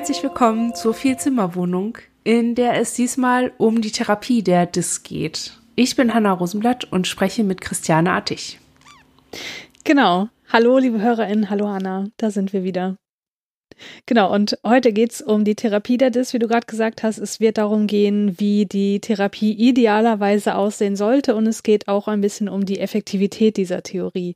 [0.00, 5.58] Herzlich willkommen zur Vielzimmerwohnung, in der es diesmal um die Therapie der DIS geht.
[5.76, 8.58] Ich bin Hanna Rosenblatt und spreche mit Christiane Artig.
[9.84, 10.30] Genau.
[10.50, 11.50] Hallo, liebe HörerInnen.
[11.50, 12.06] Hallo, Hanna.
[12.16, 12.96] Da sind wir wieder.
[14.06, 17.18] Genau, und heute geht es um die Therapie der DIS, wie du gerade gesagt hast.
[17.18, 22.20] Es wird darum gehen, wie die Therapie idealerweise aussehen sollte und es geht auch ein
[22.20, 24.34] bisschen um die Effektivität dieser Theorie.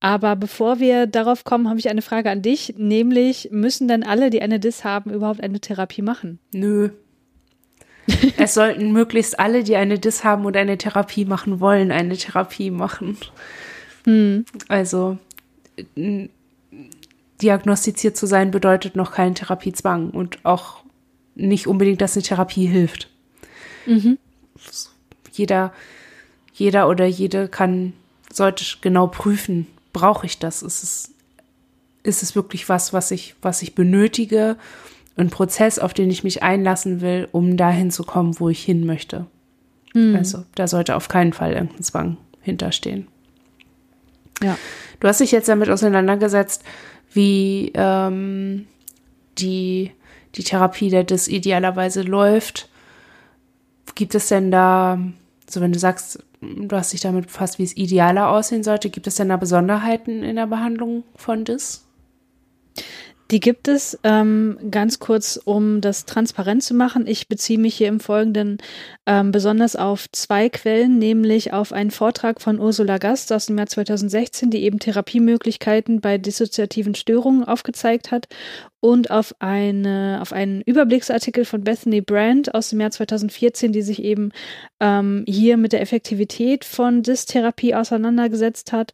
[0.00, 4.30] Aber bevor wir darauf kommen, habe ich eine Frage an dich, nämlich müssen denn alle,
[4.30, 6.40] die eine DIS haben, überhaupt eine Therapie machen?
[6.52, 6.90] Nö.
[8.36, 12.70] es sollten möglichst alle, die eine DIS haben und eine Therapie machen wollen, eine Therapie
[12.70, 13.16] machen.
[14.04, 14.44] Hm.
[14.68, 15.18] Also
[17.42, 20.82] diagnostiziert zu sein bedeutet noch keinen Therapiezwang und auch
[21.34, 23.08] nicht unbedingt, dass eine Therapie hilft.
[23.86, 24.18] Mhm.
[25.32, 25.72] Jeder,
[26.52, 27.94] jeder oder jede kann,
[28.32, 30.62] sollte genau prüfen, brauche ich das?
[30.62, 31.14] Ist es,
[32.02, 34.56] ist es wirklich was, was ich, was ich benötige?
[35.16, 38.86] Ein Prozess, auf den ich mich einlassen will, um dahin zu kommen, wo ich hin
[38.86, 39.26] möchte.
[39.94, 40.16] Mhm.
[40.16, 43.08] Also, da sollte auf keinen Fall irgendein Zwang hinterstehen.
[44.42, 44.56] Ja.
[45.00, 46.62] Du hast dich jetzt damit auseinandergesetzt,
[47.14, 48.66] wie ähm,
[49.38, 49.92] die,
[50.34, 52.68] die Therapie der DIS idealerweise läuft.
[53.94, 54.98] Gibt es denn da,
[55.48, 59.06] so wenn du sagst, du hast dich damit befasst, wie es idealer aussehen sollte, gibt
[59.06, 61.86] es denn da Besonderheiten in der Behandlung von DIS?
[63.32, 67.06] Die gibt es ähm, ganz kurz, um das transparent zu machen.
[67.06, 68.58] Ich beziehe mich hier im Folgenden
[69.06, 73.68] ähm, besonders auf zwei Quellen, nämlich auf einen Vortrag von Ursula Gast aus dem Jahr
[73.68, 78.28] 2016, die eben Therapiemöglichkeiten bei dissoziativen Störungen aufgezeigt hat
[78.80, 84.02] und auf eine auf einen Überblicksartikel von Bethany Brand aus dem Jahr 2014, die sich
[84.02, 84.32] eben
[84.78, 88.92] ähm, hier mit der Effektivität von Dystherapie auseinandergesetzt hat.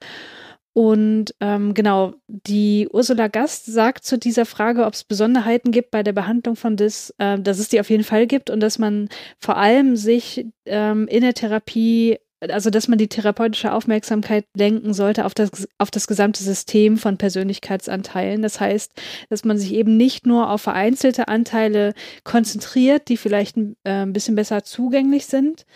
[0.79, 6.05] Und ähm, genau, die Ursula Gast sagt zu dieser Frage, ob es Besonderheiten gibt bei
[6.05, 9.09] der Behandlung von DIS, äh, dass es die auf jeden Fall gibt und dass man
[9.41, 15.25] vor allem sich ähm, in der Therapie, also dass man die therapeutische Aufmerksamkeit lenken sollte
[15.25, 18.41] auf das, auf das gesamte System von Persönlichkeitsanteilen.
[18.41, 18.93] Das heißt,
[19.31, 24.13] dass man sich eben nicht nur auf vereinzelte Anteile konzentriert, die vielleicht ein, äh, ein
[24.13, 25.67] bisschen besser zugänglich sind,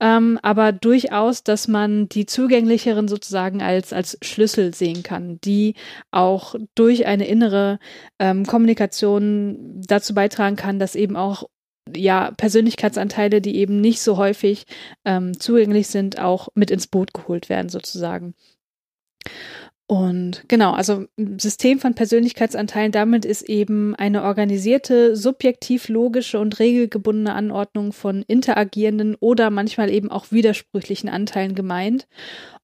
[0.00, 5.74] ähm, aber durchaus, dass man die zugänglicheren sozusagen als, als Schlüssel sehen kann, die
[6.10, 7.78] auch durch eine innere
[8.18, 11.44] ähm, Kommunikation dazu beitragen kann, dass eben auch
[11.96, 14.64] ja, Persönlichkeitsanteile, die eben nicht so häufig
[15.04, 18.34] ähm, zugänglich sind, auch mit ins Boot geholt werden, sozusagen.
[19.88, 21.06] Und genau, also
[21.38, 29.16] System von Persönlichkeitsanteilen, damit ist eben eine organisierte, subjektiv logische und regelgebundene Anordnung von interagierenden
[29.18, 32.06] oder manchmal eben auch widersprüchlichen Anteilen gemeint.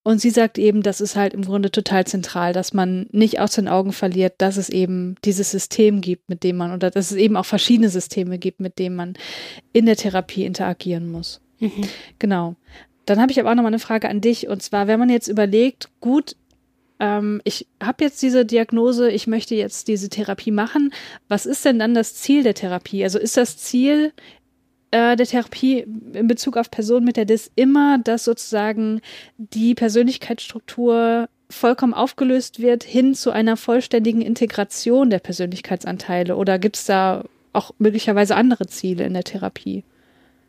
[0.02, 3.52] Und sie sagt eben, das ist halt im Grunde total zentral, dass man nicht aus
[3.52, 7.16] den Augen verliert, dass es eben dieses System gibt, mit dem man, oder dass es
[7.16, 9.14] eben auch verschiedene Systeme gibt, mit denen man
[9.72, 11.40] in der Therapie interagieren muss.
[11.58, 11.88] Mhm.
[12.18, 12.56] Genau.
[13.06, 14.48] Dann habe ich aber auch noch mal eine Frage an dich.
[14.48, 16.36] Und zwar, wenn man jetzt überlegt, gut,
[17.00, 20.92] ähm, ich habe jetzt diese Diagnose, ich möchte jetzt diese Therapie machen.
[21.28, 23.02] Was ist denn dann das Ziel der Therapie?
[23.04, 24.12] Also ist das Ziel
[24.90, 29.00] äh, der Therapie in Bezug auf Personen mit der DIS immer, dass sozusagen
[29.38, 36.36] die Persönlichkeitsstruktur vollkommen aufgelöst wird hin zu einer vollständigen Integration der Persönlichkeitsanteile?
[36.36, 39.84] Oder gibt es da auch möglicherweise andere Ziele in der Therapie?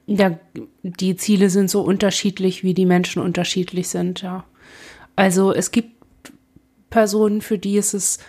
[0.08, 0.38] Ja,
[0.84, 4.46] die Ziele sind so unterschiedlich, wie die Menschen unterschiedlich sind, ja.
[5.16, 5.95] Also es gibt
[6.96, 8.20] Personen, für die ist es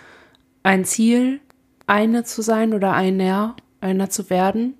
[0.61, 1.39] ein Ziel,
[1.85, 4.73] eine zu sein oder einer, einer zu werden.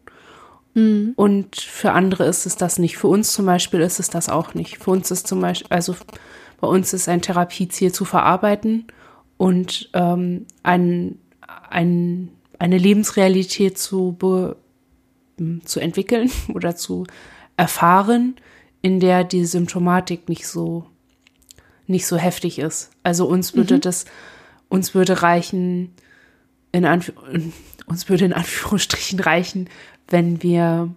[0.73, 1.13] Mhm.
[1.15, 2.97] Und für andere ist es das nicht.
[2.97, 4.83] Für uns zum Beispiel ist es das auch nicht.
[4.83, 5.95] Für uns ist zum Beispiel, also
[6.59, 8.87] bei uns ist ein Therapieziel zu verarbeiten
[9.37, 11.19] und ähm, ein,
[11.69, 12.29] ein,
[12.59, 14.57] eine Lebensrealität zu, be,
[15.63, 17.07] zu entwickeln oder zu
[17.55, 18.35] erfahren,
[18.81, 20.87] in der die Symptomatik nicht so
[21.87, 22.91] nicht so heftig ist.
[23.03, 23.81] Also uns würde mhm.
[23.81, 24.05] das,
[24.69, 25.93] uns würde reichen,
[26.71, 27.11] in Anf
[27.87, 29.69] uns würde in Anführungsstrichen reichen,
[30.09, 30.89] wenn wir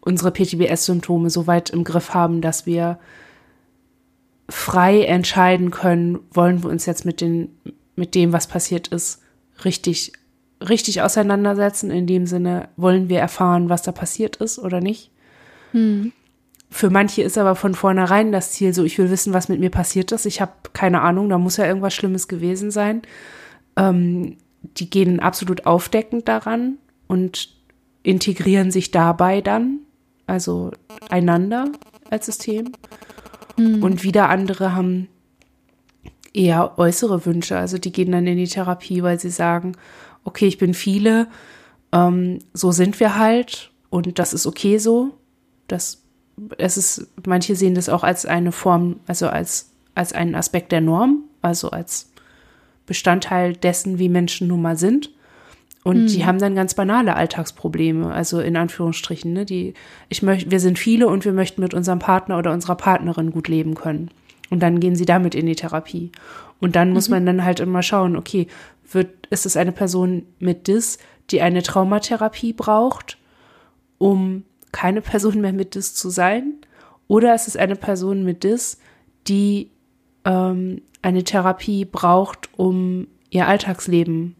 [0.00, 2.98] unsere PTBS-Symptome so weit im Griff haben, dass wir
[4.48, 7.54] frei entscheiden können, wollen wir uns jetzt mit den,
[7.96, 9.22] mit dem, was passiert ist,
[9.64, 10.12] richtig,
[10.66, 11.90] richtig auseinandersetzen.
[11.90, 15.10] In dem Sinne, wollen wir erfahren, was da passiert ist oder nicht.
[15.72, 16.12] Hm.
[16.70, 19.70] Für manche ist aber von vornherein das Ziel so, ich will wissen, was mit mir
[19.70, 20.24] passiert ist.
[20.24, 23.02] Ich habe keine Ahnung, da muss ja irgendwas Schlimmes gewesen sein.
[23.76, 26.78] Ähm, die gehen absolut aufdeckend daran
[27.08, 27.48] und
[28.02, 29.80] integrieren sich dabei dann,
[30.26, 30.70] also
[31.08, 31.66] einander
[32.08, 32.72] als System.
[33.56, 33.82] Mhm.
[33.82, 35.08] Und wieder andere haben
[36.32, 39.72] eher äußere Wünsche, also die gehen dann in die Therapie, weil sie sagen,
[40.22, 41.26] okay, ich bin viele,
[41.92, 45.18] ähm, so sind wir halt und das ist okay so.
[45.66, 45.99] Das,
[46.58, 50.80] es ist, manche sehen das auch als eine Form, also als, als einen Aspekt der
[50.80, 52.10] Norm, also als
[52.86, 55.10] Bestandteil dessen, wie Menschen nun mal sind.
[55.82, 56.06] Und mhm.
[56.08, 59.46] die haben dann ganz banale Alltagsprobleme, also in Anführungsstrichen, ne?
[59.46, 59.74] Die,
[60.08, 63.48] ich möchte, wir sind viele und wir möchten mit unserem Partner oder unserer Partnerin gut
[63.48, 64.10] leben können.
[64.50, 66.12] Und dann gehen sie damit in die Therapie.
[66.60, 67.14] Und dann muss mhm.
[67.14, 68.46] man dann halt immer schauen, okay,
[68.90, 70.98] wird, ist es eine Person mit DIS,
[71.30, 73.16] die eine Traumatherapie braucht,
[73.98, 76.54] um keine Person mehr mit DIS zu sein?
[77.08, 78.78] Oder ist es eine Person mit DIS,
[79.26, 79.70] die
[80.24, 84.36] ähm, eine Therapie braucht, um ihr Alltagsleben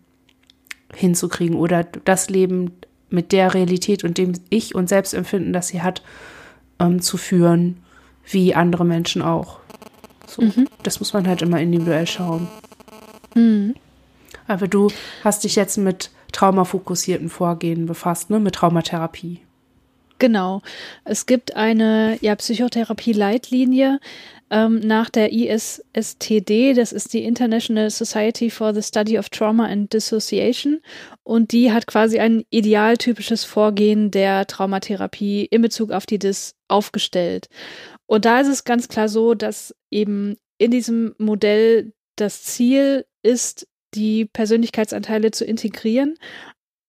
[0.94, 2.72] hinzukriegen oder das Leben
[3.08, 6.02] mit der Realität und dem Ich und Selbstempfinden, das sie hat,
[6.78, 7.78] ähm, zu führen,
[8.24, 9.58] wie andere Menschen auch.
[10.26, 10.68] So, mhm.
[10.82, 12.48] Das muss man halt immer individuell schauen.
[13.34, 13.74] Mhm.
[14.46, 14.90] Aber du
[15.24, 18.38] hast dich jetzt mit traumafokussierten Vorgehen befasst, ne?
[18.40, 19.40] Mit Traumatherapie.
[20.20, 20.60] Genau.
[21.04, 23.98] Es gibt eine ja, Psychotherapie-Leitlinie
[24.50, 29.92] ähm, nach der ISSTD, das ist die International Society for the Study of Trauma and
[29.92, 30.82] Dissociation.
[31.22, 37.48] Und die hat quasi ein idealtypisches Vorgehen der Traumatherapie in Bezug auf die DIS aufgestellt.
[38.06, 43.66] Und da ist es ganz klar so, dass eben in diesem Modell das Ziel ist,
[43.94, 46.16] die Persönlichkeitsanteile zu integrieren.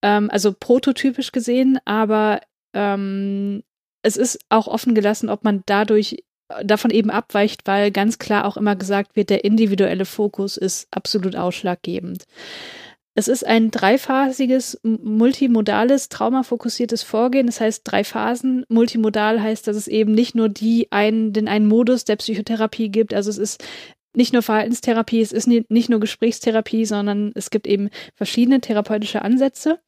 [0.01, 2.41] Ähm, also prototypisch gesehen, aber
[2.73, 3.63] ähm,
[4.03, 8.45] es ist auch offen gelassen, ob man dadurch äh, davon eben abweicht, weil ganz klar
[8.45, 12.25] auch immer gesagt wird, der individuelle Fokus ist absolut ausschlaggebend.
[13.13, 17.47] Es ist ein dreiphasiges, multimodales, traumafokussiertes Vorgehen.
[17.47, 18.65] Das heißt drei Phasen.
[18.69, 23.13] Multimodal heißt, dass es eben nicht nur die einen, den einen Modus der Psychotherapie gibt.
[23.13, 23.63] Also es ist
[24.15, 29.79] nicht nur Verhaltenstherapie, es ist nicht nur Gesprächstherapie, sondern es gibt eben verschiedene therapeutische Ansätze.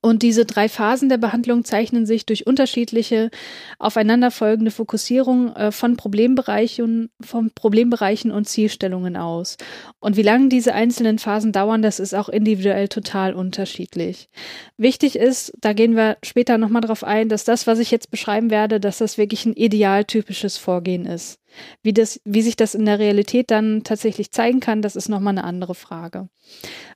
[0.00, 3.30] Und diese drei Phasen der Behandlung zeichnen sich durch unterschiedliche
[3.78, 9.56] aufeinanderfolgende Fokussierung äh, von Problembereichen, von Problembereichen und Zielstellungen aus.
[10.00, 14.28] Und wie lange diese einzelnen Phasen dauern, das ist auch individuell total unterschiedlich.
[14.76, 18.50] Wichtig ist, da gehen wir später nochmal drauf ein, dass das, was ich jetzt beschreiben
[18.50, 21.41] werde, dass das wirklich ein idealtypisches Vorgehen ist.
[21.82, 25.32] Wie, das, wie sich das in der Realität dann tatsächlich zeigen kann, das ist nochmal
[25.32, 26.28] eine andere Frage.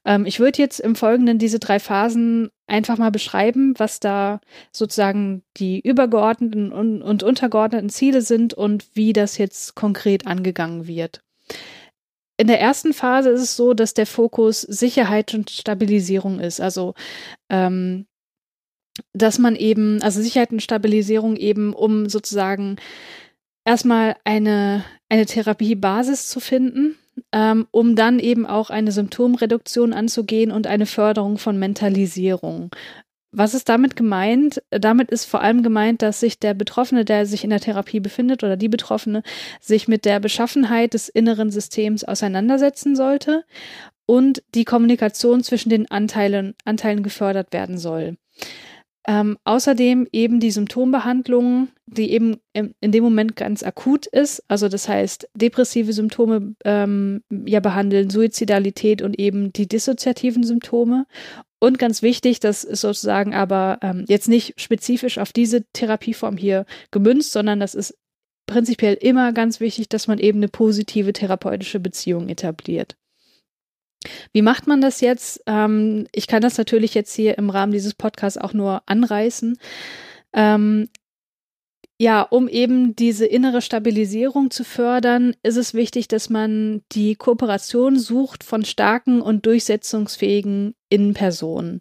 [0.05, 4.41] Ähm, ich würde jetzt im Folgenden diese drei Phasen einfach mal beschreiben, was da
[4.73, 11.23] sozusagen die übergeordneten und, und untergeordneten Ziele sind und wie das jetzt konkret angegangen wird.
[12.38, 16.61] In der ersten Phase ist es so, dass der Fokus Sicherheit und Stabilisierung ist.
[16.61, 16.94] Also
[17.49, 18.06] ähm,
[19.12, 22.76] dass man eben, also Sicherheit und Stabilisierung eben, um sozusagen
[23.66, 26.96] erstmal eine, eine Therapiebasis zu finden,
[27.32, 32.70] ähm, um dann eben auch eine Symptomreduktion anzugehen und eine Förderung von Mentalisierung.
[33.32, 34.62] Was ist damit gemeint?
[34.70, 38.42] Damit ist vor allem gemeint, dass sich der Betroffene, der sich in der Therapie befindet
[38.42, 39.23] oder die Betroffene,
[39.61, 43.44] sich mit der Beschaffenheit des inneren Systems auseinandersetzen sollte
[44.06, 48.16] und die Kommunikation zwischen den Anteilen, Anteilen gefördert werden soll.
[49.08, 54.68] Ähm, außerdem eben die Symptombehandlung, die eben im, in dem Moment ganz akut ist, also
[54.68, 61.06] das heißt depressive Symptome ähm, ja behandeln, Suizidalität und eben die dissoziativen Symptome.
[61.60, 66.66] Und ganz wichtig, das ist sozusagen aber ähm, jetzt nicht spezifisch auf diese Therapieform hier
[66.90, 67.96] gemünzt, sondern das ist
[68.46, 72.96] prinzipiell immer ganz wichtig, dass man eben eine positive therapeutische Beziehung etabliert.
[74.32, 75.42] Wie macht man das jetzt?
[75.46, 79.58] Ähm, ich kann das natürlich jetzt hier im Rahmen dieses Podcasts auch nur anreißen.
[80.32, 80.88] Ähm,
[81.98, 87.98] ja, um eben diese innere Stabilisierung zu fördern, ist es wichtig, dass man die Kooperation
[87.98, 91.80] sucht von starken und durchsetzungsfähigen Innenpersonen.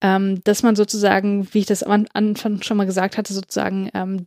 [0.00, 4.26] Ähm, dass man sozusagen, wie ich das am Anfang schon mal gesagt hatte, sozusagen ähm,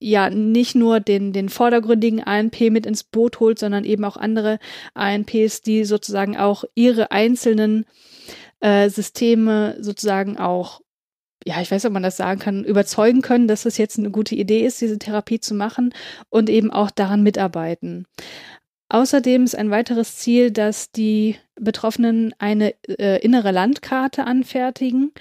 [0.00, 4.58] ja nicht nur den, den vordergründigen ANP mit ins Boot holt, sondern eben auch andere
[4.94, 7.84] ANPs, die sozusagen auch ihre einzelnen
[8.60, 10.80] äh, Systeme sozusagen auch,
[11.44, 14.34] ja, ich weiß ob man das sagen kann, überzeugen können, dass das jetzt eine gute
[14.34, 15.92] Idee ist, diese Therapie zu machen
[16.28, 18.06] und eben auch daran mitarbeiten.
[18.90, 25.12] Außerdem ist ein weiteres Ziel, dass die Betroffenen eine äh, innere Landkarte anfertigen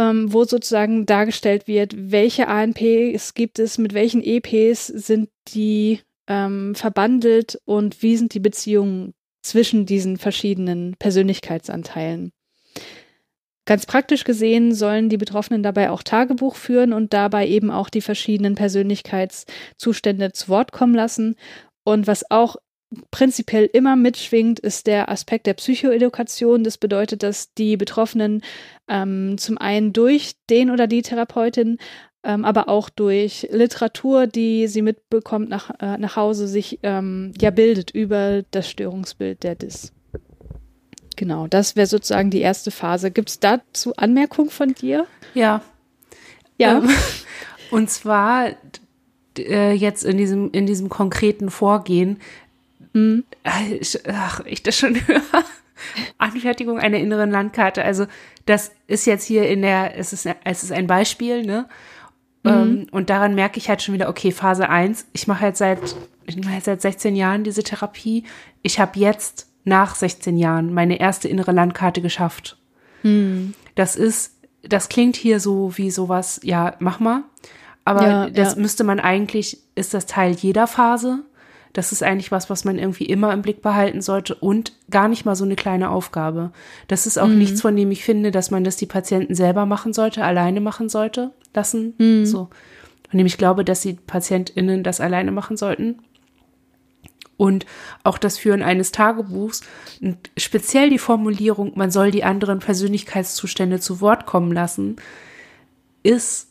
[0.00, 6.74] ähm, wo sozusagen dargestellt wird, welche ANPs gibt es, mit welchen EPs sind die ähm,
[6.74, 12.32] verbandelt und wie sind die Beziehungen zwischen diesen verschiedenen Persönlichkeitsanteilen.
[13.66, 18.00] Ganz praktisch gesehen sollen die Betroffenen dabei auch Tagebuch führen und dabei eben auch die
[18.00, 21.36] verschiedenen Persönlichkeitszustände zu Wort kommen lassen.
[21.84, 22.56] Und was auch
[23.10, 26.64] prinzipiell immer mitschwingt, ist der Aspekt der Psychoedukation.
[26.64, 28.42] Das bedeutet, dass die Betroffenen
[28.88, 31.78] ähm, zum einen durch den oder die Therapeutin,
[32.22, 37.50] ähm, aber auch durch Literatur, die sie mitbekommt nach, äh, nach Hause, sich ähm, ja
[37.50, 39.92] bildet über das Störungsbild der DIS.
[41.16, 43.10] Genau, das wäre sozusagen die erste Phase.
[43.10, 45.06] Gibt es dazu Anmerkungen von dir?
[45.34, 45.62] Ja.
[46.58, 46.78] Ja.
[46.78, 46.90] Ähm,
[47.70, 48.50] und zwar
[49.38, 52.18] äh, jetzt in diesem, in diesem konkreten Vorgehen
[52.92, 53.24] Mhm.
[53.44, 55.44] Ach, ich das schon höre.
[56.18, 57.84] Anfertigung einer inneren Landkarte.
[57.84, 58.06] Also
[58.46, 61.66] das ist jetzt hier in der, es ist, es ist ein Beispiel, ne?
[62.42, 62.50] Mhm.
[62.50, 65.78] Ähm, und daran merke ich halt schon wieder, okay, Phase 1, ich mache jetzt seit,
[66.26, 68.24] ich mache jetzt seit 16 Jahren diese Therapie.
[68.62, 72.58] Ich habe jetzt nach 16 Jahren meine erste innere Landkarte geschafft.
[73.02, 73.54] Mhm.
[73.74, 77.24] Das ist, das klingt hier so wie sowas, ja, mach mal.
[77.84, 78.60] Aber ja, das ja.
[78.60, 81.24] müsste man eigentlich, ist das Teil jeder Phase.
[81.72, 85.24] Das ist eigentlich was, was man irgendwie immer im Blick behalten sollte und gar nicht
[85.24, 86.50] mal so eine kleine Aufgabe.
[86.88, 87.38] Das ist auch mhm.
[87.38, 90.88] nichts, von dem ich finde, dass man das die Patienten selber machen sollte, alleine machen
[90.88, 91.94] sollte, lassen.
[91.98, 92.26] Mhm.
[92.26, 92.48] So.
[93.08, 95.98] Von dem ich glaube, dass die PatientInnen das alleine machen sollten.
[97.36, 97.64] Und
[98.04, 99.62] auch das Führen eines Tagebuchs,
[100.36, 104.96] speziell die Formulierung, man soll die anderen Persönlichkeitszustände zu Wort kommen lassen,
[106.02, 106.50] ist,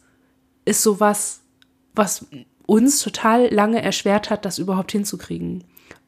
[0.65, 1.41] ist sowas,
[1.93, 2.25] was
[2.69, 5.63] uns total lange erschwert hat, das überhaupt hinzukriegen.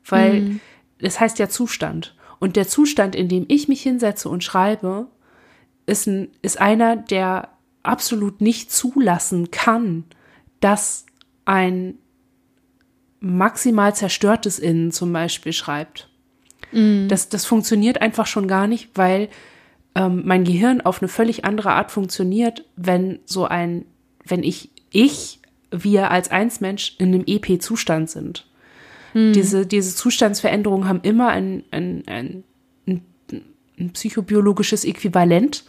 [0.05, 0.59] Weil mhm.
[0.99, 2.15] es heißt ja Zustand.
[2.39, 5.07] Und der Zustand, in dem ich mich hinsetze und schreibe,
[5.85, 7.49] ist, ein, ist einer, der
[7.83, 10.05] absolut nicht zulassen kann,
[10.59, 11.05] dass
[11.45, 11.95] ein
[13.19, 16.09] maximal zerstörtes Innen zum Beispiel schreibt.
[16.71, 17.07] Mhm.
[17.07, 19.29] Das, das funktioniert einfach schon gar nicht, weil
[19.95, 23.85] ähm, mein Gehirn auf eine völlig andere Art funktioniert, wenn so ein,
[24.23, 25.40] wenn ich, ich
[25.71, 28.47] wir als Einsmensch in einem EP-Zustand sind.
[29.13, 29.33] Hm.
[29.33, 32.43] Diese, diese Zustandsveränderungen haben immer ein, ein, ein,
[32.87, 33.01] ein,
[33.79, 35.63] ein psychobiologisches Äquivalent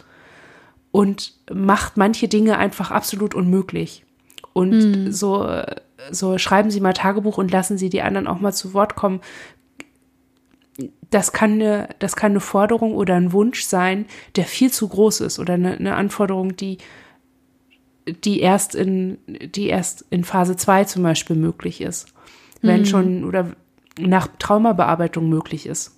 [0.91, 4.05] und macht manche Dinge einfach absolut unmöglich.
[4.53, 5.11] Und hm.
[5.11, 5.49] so,
[6.11, 9.21] so schreiben Sie mal Tagebuch und lassen Sie die anderen auch mal zu Wort kommen.
[11.09, 14.05] Das kann eine, das kann eine Forderung oder ein Wunsch sein,
[14.35, 16.77] der viel zu groß ist oder eine, eine Anforderung, die
[18.07, 22.07] die erst in, die erst in Phase 2 zum Beispiel möglich ist.
[22.61, 22.85] Wenn mhm.
[22.85, 23.55] schon oder
[23.99, 25.95] nach Traumabearbeitung möglich ist.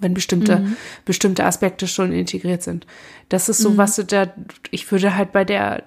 [0.00, 0.76] Wenn bestimmte, mhm.
[1.04, 2.86] bestimmte Aspekte schon integriert sind.
[3.28, 3.76] Das ist so, mhm.
[3.76, 4.32] was du da,
[4.70, 5.84] ich würde halt bei der,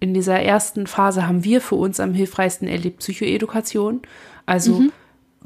[0.00, 4.02] in dieser ersten Phase haben wir für uns am hilfreichsten erlebt Psychoedukation.
[4.46, 4.92] Also mhm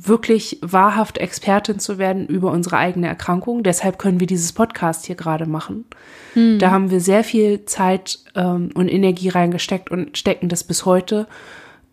[0.00, 3.64] wirklich wahrhaft Expertin zu werden über unsere eigene Erkrankung.
[3.64, 5.84] Deshalb können wir dieses Podcast hier gerade machen.
[6.34, 6.60] Hm.
[6.60, 11.26] Da haben wir sehr viel Zeit ähm, und Energie reingesteckt und stecken das bis heute,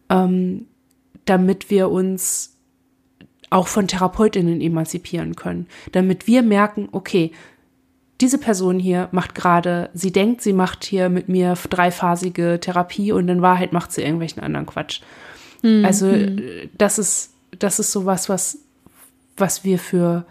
[0.10, 0.68] ähm,
[1.26, 2.56] damit wir uns
[3.50, 5.66] auch von Therapeutinnen emanzipieren können.
[5.92, 7.32] Damit wir merken, okay,
[8.22, 13.28] diese Person hier macht gerade, sie denkt, sie macht hier mit mir dreiphasige Therapie und
[13.30, 15.02] in Wahrheit macht sie irgendwelchen anderen Quatsch.
[15.62, 15.84] Hm.
[15.84, 16.70] Also hm.
[16.78, 18.60] das ist das ist sowas, was,
[19.38, 20.26] was wir für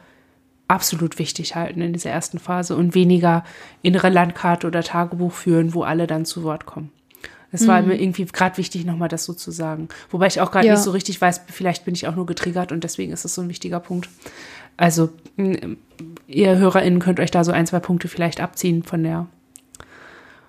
[0.68, 3.44] absolut wichtig halten in dieser ersten Phase und weniger
[3.82, 6.90] innere Landkarte oder Tagebuch führen, wo alle dann zu Wort kommen.
[7.52, 7.88] Es war mhm.
[7.88, 9.88] mir irgendwie gerade wichtig, nochmal das so zu sagen.
[10.10, 10.72] Wobei ich auch gerade ja.
[10.72, 13.42] nicht so richtig weiß, vielleicht bin ich auch nur getriggert und deswegen ist das so
[13.42, 14.08] ein wichtiger Punkt.
[14.76, 15.10] Also,
[16.26, 19.28] ihr HörerInnen könnt euch da so ein, zwei Punkte vielleicht abziehen von der,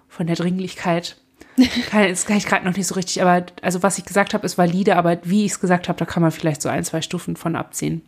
[0.08, 1.18] von der Dringlichkeit.
[1.90, 4.46] Kann, das kann ich gerade noch nicht so richtig, aber also was ich gesagt habe,
[4.46, 7.02] ist valide, aber wie ich es gesagt habe, da kann man vielleicht so ein, zwei
[7.02, 8.02] Stufen von abziehen.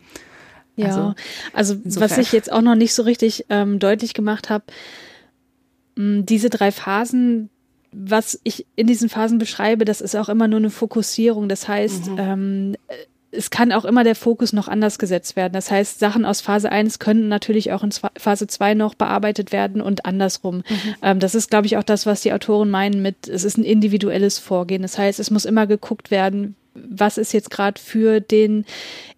[0.76, 1.16] Ja, also,
[1.54, 4.66] also was ich jetzt auch noch nicht so richtig ähm, deutlich gemacht habe,
[5.98, 7.50] diese drei Phasen,
[7.92, 11.50] was ich in diesen Phasen beschreibe, das ist auch immer nur eine Fokussierung.
[11.50, 12.18] Das heißt, mhm.
[12.20, 12.76] ähm,
[13.32, 15.54] es kann auch immer der Fokus noch anders gesetzt werden.
[15.54, 19.82] Das heißt, Sachen aus Phase 1 können natürlich auch in Phase 2 noch bearbeitet werden
[19.82, 20.58] und andersrum.
[20.58, 20.96] Mhm.
[21.02, 23.64] Ähm, das ist, glaube ich, auch das, was die Autoren meinen mit, es ist ein
[23.64, 24.82] individuelles Vorgehen.
[24.82, 28.66] Das heißt, es muss immer geguckt werden, was ist jetzt gerade für den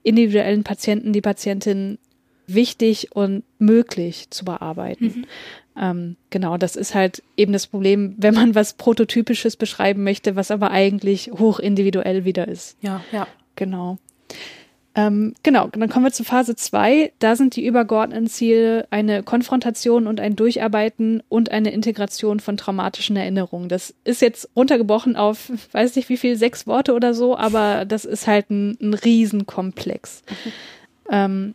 [0.04, 2.00] individuellen Patienten, die Patientin
[2.48, 5.06] wichtig und möglich zu bearbeiten.
[5.06, 5.26] Mhm.
[5.80, 10.52] Ähm, genau, das ist halt eben das Problem, wenn man was Prototypisches beschreiben möchte, was
[10.52, 12.76] aber eigentlich hoch individuell wieder ist.
[12.82, 13.28] Ja, ja.
[13.56, 13.98] Genau.
[14.96, 17.14] Ähm, genau, dann kommen wir zu Phase 2.
[17.20, 23.16] Da sind die übergeordneten Ziele eine Konfrontation und ein Durcharbeiten und eine Integration von traumatischen
[23.16, 23.70] Erinnerungen.
[23.70, 28.04] Das ist jetzt runtergebrochen auf, weiß nicht wie viel, sechs Worte oder so, aber das
[28.04, 30.24] ist halt ein, ein Riesenkomplex.
[30.30, 30.52] Mhm.
[31.12, 31.54] Ähm,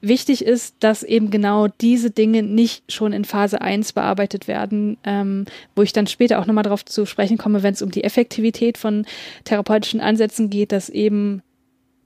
[0.00, 5.44] wichtig ist, dass eben genau diese Dinge nicht schon in Phase 1 bearbeitet werden, ähm,
[5.74, 8.78] wo ich dann später auch nochmal darauf zu sprechen komme, wenn es um die Effektivität
[8.78, 9.06] von
[9.44, 11.42] therapeutischen Ansätzen geht, dass eben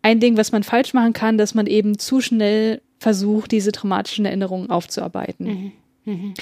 [0.02, 4.24] ein Ding, was man falsch machen kann, dass man eben zu schnell versucht, diese traumatischen
[4.24, 5.46] Erinnerungen aufzuarbeiten.
[5.46, 5.72] Mhm.
[6.12, 6.34] Mhm.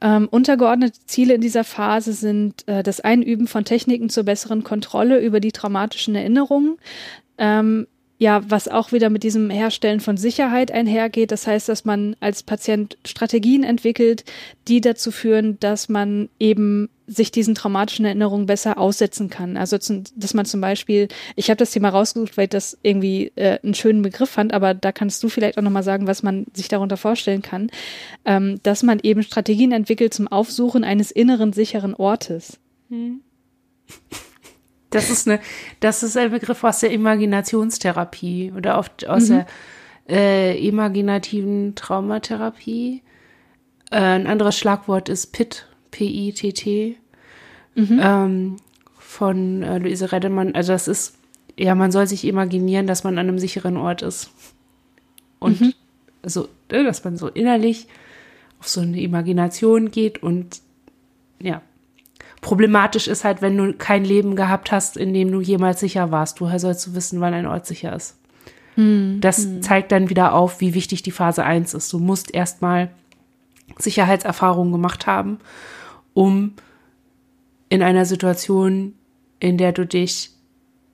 [0.00, 5.20] Ähm, untergeordnete Ziele in dieser Phase sind äh, das Einüben von Techniken zur besseren Kontrolle
[5.20, 6.76] über die traumatischen Erinnerungen,
[7.38, 7.86] ähm,
[8.22, 11.32] ja, was auch wieder mit diesem Herstellen von Sicherheit einhergeht.
[11.32, 14.24] Das heißt, dass man als Patient Strategien entwickelt,
[14.68, 19.56] die dazu führen, dass man eben sich diesen traumatischen Erinnerungen besser aussetzen kann.
[19.56, 19.76] Also,
[20.14, 23.74] dass man zum Beispiel, ich habe das Thema rausgesucht, weil ich das irgendwie äh, einen
[23.74, 26.96] schönen Begriff fand, aber da kannst du vielleicht auch nochmal sagen, was man sich darunter
[26.96, 27.70] vorstellen kann,
[28.24, 32.60] ähm, dass man eben Strategien entwickelt zum Aufsuchen eines inneren sicheren Ortes.
[32.88, 33.20] Hm.
[34.92, 35.40] Das ist eine,
[35.80, 39.34] das ist ein Begriff aus der Imaginationstherapie oder oft aus mhm.
[39.34, 39.46] der
[40.08, 43.02] äh, imaginativen Traumatherapie.
[43.90, 46.96] Äh, ein anderes Schlagwort ist PIT, P-I-T-T,
[47.74, 48.00] mhm.
[48.02, 48.56] ähm,
[48.98, 50.54] von äh, Luise Redemann.
[50.54, 51.16] Also das ist,
[51.58, 54.30] ja, man soll sich imaginieren, dass man an einem sicheren Ort ist.
[55.38, 55.74] Und mhm.
[56.22, 57.88] so, ne, dass man so innerlich
[58.60, 60.60] auf so eine Imagination geht und
[61.40, 61.62] ja,
[62.42, 66.40] Problematisch ist halt, wenn du kein Leben gehabt hast, in dem du jemals sicher warst.
[66.40, 68.16] Woher sollst du wissen, wann ein Ort sicher ist?
[68.74, 69.18] Hm.
[69.20, 69.62] Das hm.
[69.62, 71.92] zeigt dann wieder auf, wie wichtig die Phase 1 ist.
[71.92, 72.90] Du musst erstmal
[73.78, 75.38] Sicherheitserfahrungen gemacht haben,
[76.14, 76.54] um
[77.68, 78.94] in einer Situation,
[79.38, 80.32] in der du dich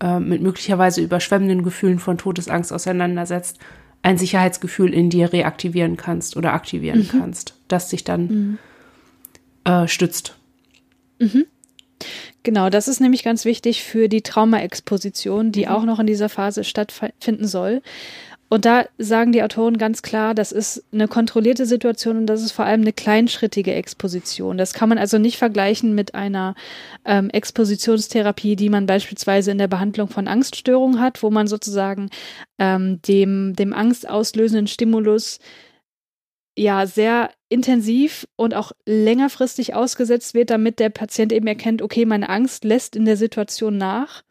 [0.00, 3.58] äh, mit möglicherweise überschwemmenden Gefühlen von Todesangst auseinandersetzt,
[4.02, 7.08] ein Sicherheitsgefühl in dir reaktivieren kannst oder aktivieren mhm.
[7.18, 8.58] kannst, das dich dann mhm.
[9.64, 10.37] äh, stützt.
[11.18, 11.46] Mhm.
[12.42, 15.72] Genau, das ist nämlich ganz wichtig für die Traumaexposition, die mhm.
[15.72, 17.82] auch noch in dieser Phase stattfinden soll.
[18.50, 22.52] Und da sagen die Autoren ganz klar, das ist eine kontrollierte Situation und das ist
[22.52, 24.56] vor allem eine kleinschrittige Exposition.
[24.56, 26.54] Das kann man also nicht vergleichen mit einer
[27.04, 32.08] ähm, Expositionstherapie, die man beispielsweise in der Behandlung von Angststörungen hat, wo man sozusagen
[32.58, 35.40] ähm, dem, dem angstauslösenden Stimulus
[36.58, 42.28] ja sehr intensiv und auch längerfristig ausgesetzt wird, damit der Patient eben erkennt, okay, meine
[42.28, 44.22] Angst lässt in der Situation nach,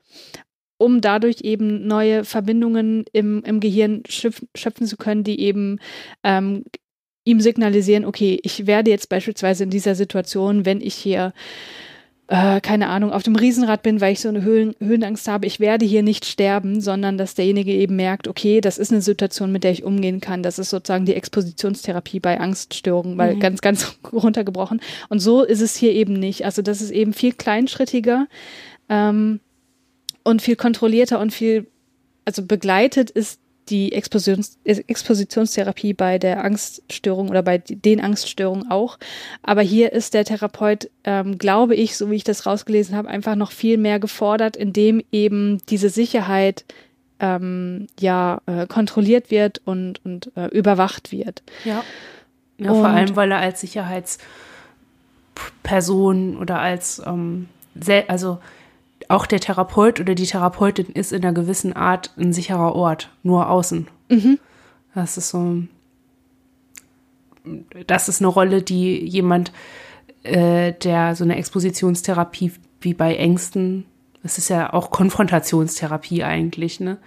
[0.78, 5.80] um dadurch eben neue Verbindungen im, im Gehirn schöpfen zu können, die eben
[6.24, 6.66] ähm,
[7.24, 11.34] ihm signalisieren, okay, ich werde jetzt beispielsweise in dieser Situation, wenn ich hier
[12.30, 15.62] äh, keine Ahnung, auf dem Riesenrad bin, weil ich so eine Höhen, Höhenangst habe, ich
[15.62, 19.64] werde hier nicht sterben, sondern dass derjenige eben merkt, okay, das ist eine Situation, mit
[19.64, 20.44] der ich umgehen kann.
[20.44, 23.40] Das ist sozusagen die Expositionstherapie bei Angststörungen, weil mhm.
[23.40, 24.82] ganz, ganz runtergebrochen.
[25.08, 26.44] Und so ist es hier eben nicht.
[26.44, 28.28] Also das ist eben viel kleinschrittiger
[28.90, 29.40] ähm,
[30.24, 31.68] und viel kontrollierter und viel,
[32.26, 38.98] also begleitet ist die Expositions Expositionstherapie bei der Angststörung oder bei den Angststörungen auch.
[39.44, 43.36] Aber hier ist der Therapeut, ähm, glaube ich, so wie ich das rausgelesen habe, einfach
[43.36, 46.64] noch viel mehr gefordert, indem eben diese Sicherheit
[47.20, 51.42] ähm, ja äh, kontrolliert wird und, und äh, überwacht wird.
[51.66, 51.84] Ja.
[52.58, 57.50] ja vor allem, weil er als Sicherheitsperson oder als ähm,
[58.08, 58.40] also
[59.08, 63.50] auch der Therapeut oder die Therapeutin ist in einer gewissen Art ein sicherer Ort, nur
[63.50, 63.88] außen.
[64.10, 64.40] Mhm.
[64.94, 65.64] Das ist so,
[67.86, 69.52] das ist eine Rolle, die jemand,
[70.24, 73.86] äh, der so eine Expositionstherapie wie bei Ängsten,
[74.24, 76.98] das ist ja auch Konfrontationstherapie eigentlich, ne?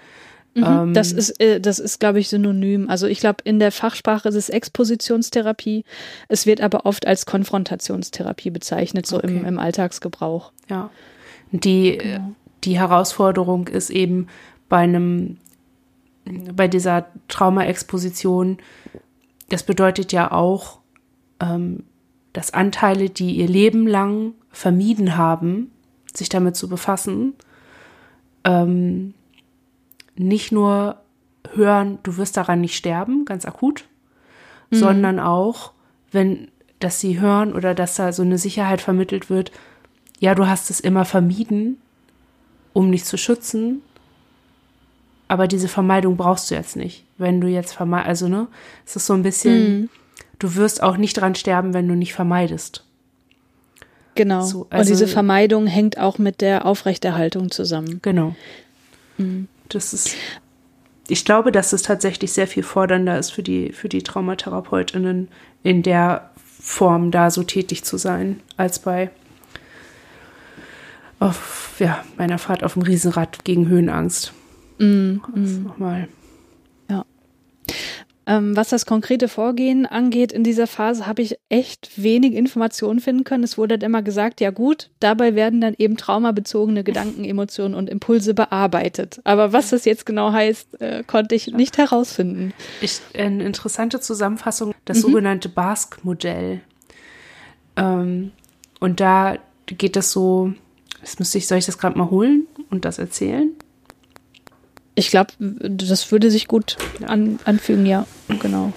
[0.55, 2.89] Mhm, ähm, das ist, äh, das ist, glaube ich, synonym.
[2.89, 5.85] Also ich glaube, in der Fachsprache ist es Expositionstherapie.
[6.29, 9.29] Es wird aber oft als Konfrontationstherapie bezeichnet, so okay.
[9.29, 10.53] im, im Alltagsgebrauch.
[10.69, 10.91] Ja.
[11.53, 12.33] Die, genau.
[12.65, 14.29] die Herausforderung ist eben
[14.69, 15.39] bei einem,
[16.55, 18.59] bei dieser Traumaexposition,
[19.49, 20.79] das bedeutet ja auch,
[21.41, 21.85] ähm,
[22.33, 25.73] dass Anteile, die ihr Leben lang vermieden haben,
[26.15, 27.35] sich damit zu befassen,
[28.45, 29.15] ähm,
[30.17, 31.01] nicht nur
[31.53, 33.85] hören, du wirst daran nicht sterben, ganz akut,
[34.71, 34.77] mhm.
[34.77, 35.73] sondern auch,
[36.13, 39.51] wenn, dass sie hören oder dass da so eine Sicherheit vermittelt wird,
[40.21, 41.79] ja, du hast es immer vermieden,
[42.73, 43.83] um dich zu schützen,
[45.27, 47.05] aber diese Vermeidung brauchst du jetzt nicht.
[47.19, 48.47] Wenn du jetzt vermeidest, also ne,
[48.87, 49.89] es ist so ein bisschen, mhm.
[50.39, 52.85] du wirst auch nicht dran sterben, wenn du nicht vermeidest.
[54.15, 54.43] Genau.
[54.43, 58.01] So, also, Und diese Vermeidung hängt auch mit der Aufrechterhaltung zusammen.
[58.03, 58.35] Genau.
[59.17, 59.49] Mhm.
[59.69, 60.17] Das ist,
[61.09, 65.29] ich glaube, dass es tatsächlich sehr viel fordernder ist für die, für die TraumatherapeutInnen
[65.63, 66.31] in der
[66.61, 69.11] Form da so tätig zu sein, als bei
[71.21, 74.33] auf ja, meiner Fahrt auf dem Riesenrad gegen Höhenangst.
[74.79, 75.65] Mm, mm.
[75.65, 76.09] Nochmal.
[76.89, 77.05] Ja.
[78.27, 83.25] Ähm, was das konkrete Vorgehen angeht, in dieser Phase habe ich echt wenig Informationen finden
[83.25, 83.45] können.
[83.45, 87.91] Es wurde dann immer gesagt, ja gut, dabei werden dann eben traumabezogene Gedanken, Emotionen und
[87.91, 89.21] Impulse bearbeitet.
[89.25, 92.55] Aber was das jetzt genau heißt, äh, konnte ich nicht herausfinden.
[92.81, 95.03] Ich, eine interessante Zusammenfassung, das mhm.
[95.03, 96.63] sogenannte Bask-Modell.
[97.77, 98.33] Ähm,
[98.81, 100.55] und da geht das so,
[101.01, 103.51] das müsste ich, soll ich das gerade mal holen und das erzählen?
[104.95, 108.07] Ich glaube, das würde sich gut an, anfügen, ja,
[108.41, 108.73] genau.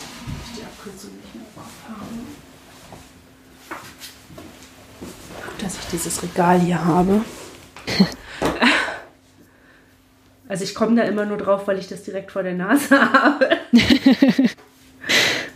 [5.60, 7.22] dass ich dieses Regal hier habe.
[10.50, 13.50] Also ich komme da immer nur drauf, weil ich das direkt vor der Nase habe.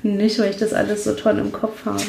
[0.02, 2.02] Nicht, weil ich das alles so toll im Kopf habe.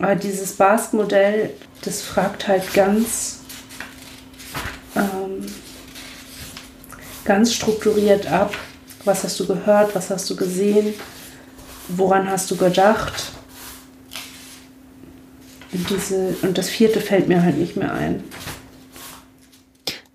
[0.00, 1.50] Aber dieses Basque-Modell,
[1.82, 3.40] das fragt halt ganz,
[4.96, 5.46] ähm,
[7.24, 8.56] ganz strukturiert ab,
[9.04, 10.94] was hast du gehört, was hast du gesehen,
[11.88, 13.32] woran hast du gedacht.
[15.72, 18.24] Und, diese, und das vierte fällt mir halt nicht mehr ein.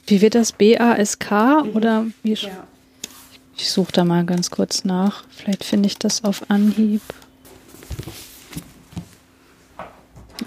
[0.08, 0.52] Wie wird das?
[0.52, 1.70] B-A-S-K mhm.
[1.76, 2.34] oder wie?
[2.34, 2.68] Ja.
[3.56, 5.24] Ich suche da mal ganz kurz nach.
[5.30, 7.02] Vielleicht finde ich das auf Anhieb.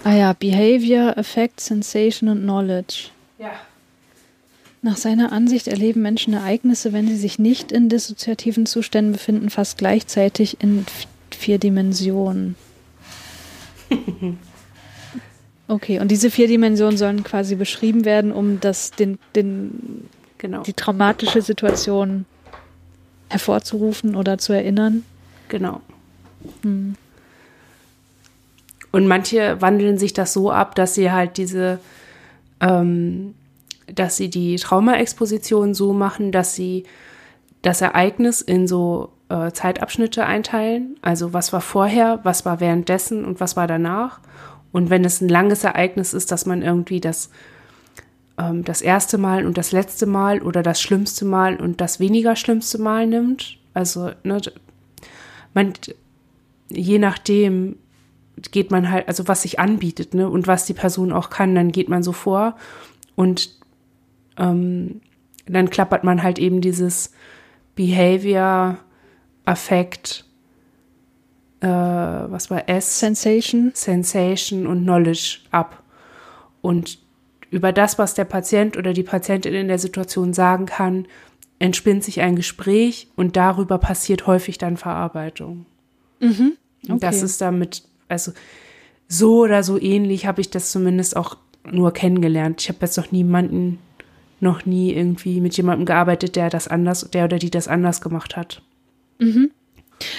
[0.03, 3.09] Ah ja, Behavior, Effect, Sensation und Knowledge.
[3.37, 3.51] Ja.
[4.81, 9.77] Nach seiner Ansicht erleben Menschen Ereignisse, wenn sie sich nicht in dissoziativen Zuständen befinden, fast
[9.77, 10.85] gleichzeitig in
[11.31, 12.55] vier Dimensionen.
[15.69, 20.09] Okay, und diese vier Dimensionen sollen quasi beschrieben werden, um das, den, den,
[20.39, 20.63] genau.
[20.63, 22.25] die traumatische Situation
[23.29, 25.05] hervorzurufen oder zu erinnern.
[25.47, 25.81] Genau.
[26.63, 26.95] Hm.
[28.91, 31.79] Und manche wandeln sich das so ab, dass sie halt diese,
[32.59, 33.35] ähm,
[33.93, 36.85] dass sie die Traumaexposition so machen, dass sie
[37.61, 40.97] das Ereignis in so äh, Zeitabschnitte einteilen.
[41.01, 44.19] Also was war vorher, was war währenddessen und was war danach.
[44.71, 47.29] Und wenn es ein langes Ereignis ist, dass man irgendwie das,
[48.37, 52.35] ähm, das erste Mal und das letzte Mal oder das schlimmste Mal und das weniger
[52.35, 53.57] schlimmste Mal nimmt.
[53.73, 54.41] Also, ne,
[55.53, 55.73] man,
[56.69, 57.77] je nachdem,
[58.51, 61.71] geht man halt, also was sich anbietet, ne, und was die Person auch kann, dann
[61.71, 62.55] geht man so vor
[63.15, 63.51] und
[64.37, 65.01] ähm,
[65.45, 67.11] dann klappert man halt eben dieses
[67.75, 68.77] Behavior,
[69.45, 70.25] Affekt,
[71.61, 72.99] äh, was war S?
[72.99, 73.71] Sensation.
[73.73, 75.83] Sensation und Knowledge ab.
[76.61, 76.99] Und
[77.49, 81.07] über das, was der Patient oder die Patientin in der Situation sagen kann,
[81.57, 85.65] entspinnt sich ein Gespräch und darüber passiert häufig dann Verarbeitung.
[86.19, 86.53] Mhm.
[86.83, 86.91] Okay.
[86.91, 88.33] Und das ist damit also
[89.07, 91.37] so oder so ähnlich habe ich das zumindest auch
[91.69, 92.61] nur kennengelernt.
[92.61, 93.79] Ich habe jetzt noch niemanden,
[94.39, 98.35] noch nie irgendwie mit jemandem gearbeitet, der das anders, der oder die das anders gemacht
[98.35, 98.61] hat.
[99.19, 99.51] Mhm.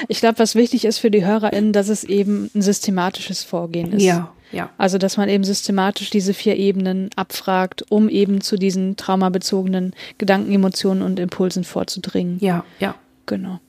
[0.08, 4.02] Ich glaube, was wichtig ist für die HörerInnen, dass es eben ein systematisches Vorgehen ist.
[4.02, 4.70] Ja, ja.
[4.76, 10.52] Also, dass man eben systematisch diese vier Ebenen abfragt, um eben zu diesen traumabezogenen Gedanken,
[10.52, 12.38] Emotionen und Impulsen vorzudringen.
[12.40, 12.94] Ja, ja.
[13.26, 13.60] Genau.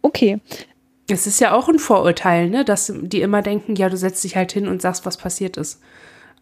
[0.00, 0.40] Okay.
[1.08, 4.36] Es ist ja auch ein Vorurteil, ne, dass die immer denken, ja, du setzt dich
[4.36, 5.80] halt hin und sagst, was passiert ist.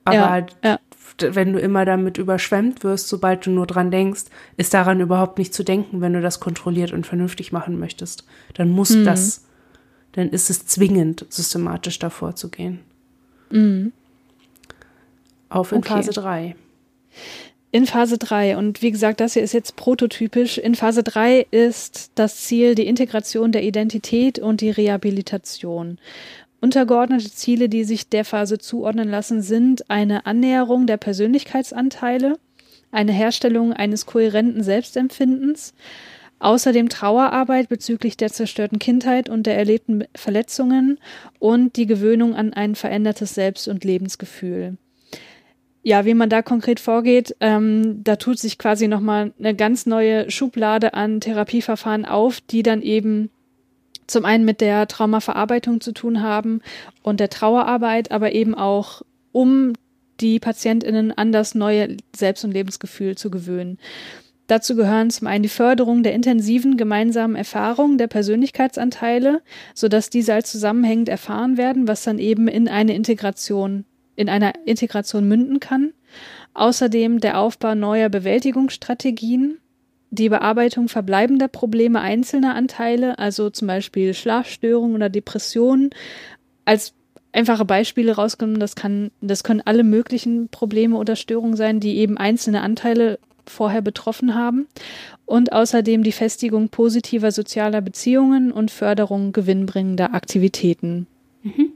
[0.04, 0.78] Aber ja, ja.
[1.18, 4.24] wenn du immer damit überschwemmt wirst, sobald du nur dran denkst,
[4.56, 8.24] ist daran überhaupt nicht zu denken, wenn du das kontrolliert und vernünftig machen möchtest.
[8.54, 9.04] Dann muss mhm.
[9.04, 9.44] das,
[10.12, 12.80] dann ist es zwingend, systematisch davor zu gehen.
[13.50, 13.92] Mhm.
[15.48, 15.88] Auf in okay.
[15.88, 16.54] Phase 3.
[17.72, 22.10] In Phase 3, und wie gesagt, das hier ist jetzt prototypisch, in Phase 3 ist
[22.16, 25.98] das Ziel die Integration der Identität und die Rehabilitation.
[26.60, 32.40] Untergeordnete Ziele, die sich der Phase zuordnen lassen, sind eine Annäherung der Persönlichkeitsanteile,
[32.90, 35.72] eine Herstellung eines kohärenten Selbstempfindens,
[36.40, 40.98] außerdem Trauerarbeit bezüglich der zerstörten Kindheit und der erlebten Verletzungen
[41.38, 44.76] und die Gewöhnung an ein verändertes Selbst- und Lebensgefühl
[45.82, 50.30] ja, wie man da konkret vorgeht, ähm, da tut sich quasi nochmal eine ganz neue
[50.30, 53.30] Schublade an Therapieverfahren auf, die dann eben
[54.06, 56.60] zum einen mit der Traumaverarbeitung zu tun haben
[57.02, 59.72] und der Trauerarbeit, aber eben auch um
[60.20, 63.78] die PatientInnen an das neue Selbst- und Lebensgefühl zu gewöhnen.
[64.48, 69.42] Dazu gehören zum einen die Förderung der intensiven gemeinsamen Erfahrung der Persönlichkeitsanteile,
[69.74, 73.84] sodass diese als zusammenhängend erfahren werden, was dann eben in eine Integration
[74.20, 75.92] in einer Integration münden kann.
[76.52, 79.58] Außerdem der Aufbau neuer Bewältigungsstrategien,
[80.10, 85.90] die Bearbeitung verbleibender Probleme einzelner Anteile, also zum Beispiel Schlafstörungen oder Depressionen,
[86.64, 86.92] als
[87.32, 88.60] einfache Beispiele rausgenommen.
[88.60, 93.82] Das kann, das können alle möglichen Probleme oder Störungen sein, die eben einzelne Anteile vorher
[93.82, 94.66] betroffen haben
[95.24, 101.06] und außerdem die Festigung positiver sozialer Beziehungen und Förderung gewinnbringender Aktivitäten.
[101.42, 101.72] Mhm.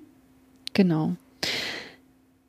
[0.75, 1.17] Genau.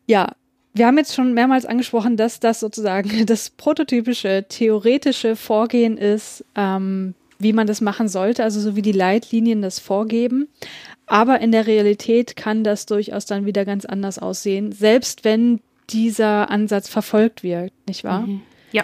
[0.05, 0.33] Ja,
[0.73, 7.15] wir haben jetzt schon mehrmals angesprochen, dass das sozusagen das prototypische theoretische Vorgehen ist, ähm,
[7.39, 10.47] wie man das machen sollte, also so wie die Leitlinien das vorgeben.
[11.05, 16.49] Aber in der Realität kann das durchaus dann wieder ganz anders aussehen, selbst wenn dieser
[16.49, 18.21] Ansatz verfolgt wird, nicht wahr?
[18.21, 18.41] Mhm.
[18.71, 18.83] Ja.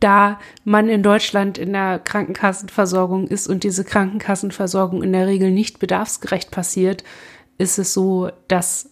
[0.00, 5.78] Da man in Deutschland in der Krankenkassenversorgung ist und diese Krankenkassenversorgung in der Regel nicht
[5.78, 7.04] bedarfsgerecht passiert,
[7.58, 8.90] ist es so, dass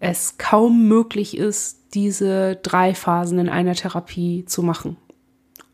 [0.00, 4.96] es kaum möglich ist, diese drei Phasen in einer Therapie zu machen.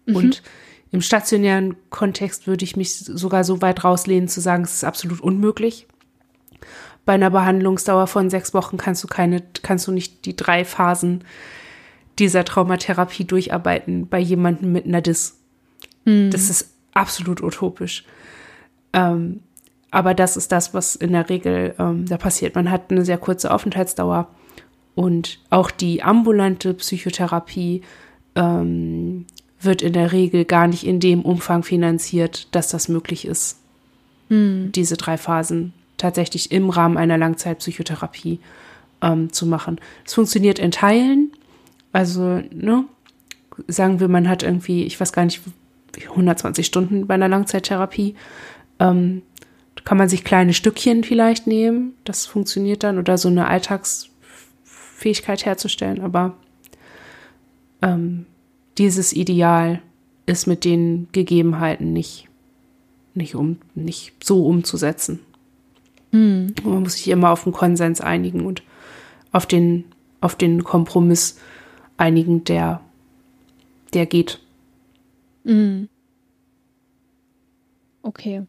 [0.06, 0.16] Mhm.
[0.16, 0.42] Und
[0.90, 5.20] im stationären Kontext würde ich mich sogar so weit rauslehnen zu sagen, es ist absolut
[5.20, 5.86] unmöglich.
[7.04, 11.24] Bei einer Behandlungsdauer von sechs Wochen kannst du keine, kannst du nicht die drei Phasen
[12.18, 15.40] dieser Traumatherapie durcharbeiten bei jemandem mit einer Dis.
[16.04, 16.30] Mhm.
[16.30, 18.04] Das ist absolut utopisch.
[18.92, 19.40] Ähm,
[19.92, 22.56] aber das ist das, was in der Regel ähm, da passiert.
[22.56, 24.26] Man hat eine sehr kurze Aufenthaltsdauer
[24.94, 27.82] und auch die ambulante Psychotherapie
[28.34, 29.26] ähm,
[29.60, 33.58] wird in der Regel gar nicht in dem Umfang finanziert, dass das möglich ist,
[34.28, 34.72] hm.
[34.72, 38.40] diese drei Phasen tatsächlich im Rahmen einer Langzeitpsychotherapie
[39.02, 39.78] ähm, zu machen.
[40.06, 41.32] Es funktioniert in Teilen.
[41.92, 42.86] Also, ne,
[43.68, 45.42] sagen wir, man hat irgendwie, ich weiß gar nicht,
[46.08, 48.16] 120 Stunden bei einer Langzeittherapie.
[48.80, 49.22] Ähm,
[49.84, 51.94] kann man sich kleine Stückchen vielleicht nehmen.
[52.04, 56.00] Das funktioniert dann oder so eine Alltagsfähigkeit herzustellen.
[56.00, 56.34] Aber
[57.82, 58.26] ähm,
[58.78, 59.82] dieses Ideal
[60.26, 62.28] ist mit den Gegebenheiten nicht,
[63.14, 65.20] nicht, um, nicht so umzusetzen.
[66.12, 66.54] Mhm.
[66.62, 68.62] Man muss sich immer auf den Konsens einigen und
[69.32, 69.84] auf den,
[70.20, 71.38] auf den Kompromiss
[71.96, 72.80] einigen, der,
[73.94, 74.38] der geht.
[75.44, 75.88] Mhm.
[78.02, 78.42] Okay.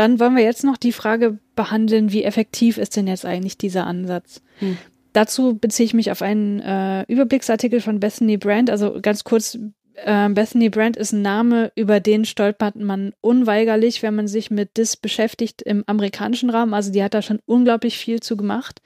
[0.00, 3.86] Dann wollen wir jetzt noch die Frage behandeln, wie effektiv ist denn jetzt eigentlich dieser
[3.86, 4.40] Ansatz?
[4.60, 4.78] Hm.
[5.12, 8.70] Dazu beziehe ich mich auf einen äh, Überblicksartikel von Bethany Brand.
[8.70, 9.58] Also ganz kurz,
[9.96, 14.78] äh, Bethany Brand ist ein Name, über den stolpert man unweigerlich, wenn man sich mit
[14.78, 16.72] DIS beschäftigt im amerikanischen Raum.
[16.72, 18.80] Also die hat da schon unglaublich viel zu gemacht.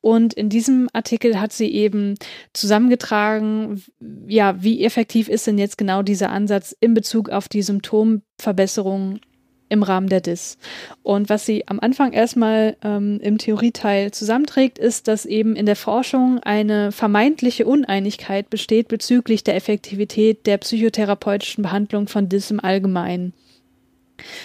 [0.00, 2.14] Und in diesem Artikel hat sie eben
[2.54, 3.82] zusammengetragen,
[4.28, 9.20] ja, wie effektiv ist denn jetzt genau dieser Ansatz in Bezug auf die Symptomverbesserung
[9.68, 10.58] im Rahmen der DIS.
[11.02, 15.76] Und was sie am Anfang erstmal ähm, im Theorieteil zusammenträgt, ist, dass eben in der
[15.76, 23.32] Forschung eine vermeintliche Uneinigkeit besteht bezüglich der Effektivität der psychotherapeutischen Behandlung von DIS im Allgemeinen.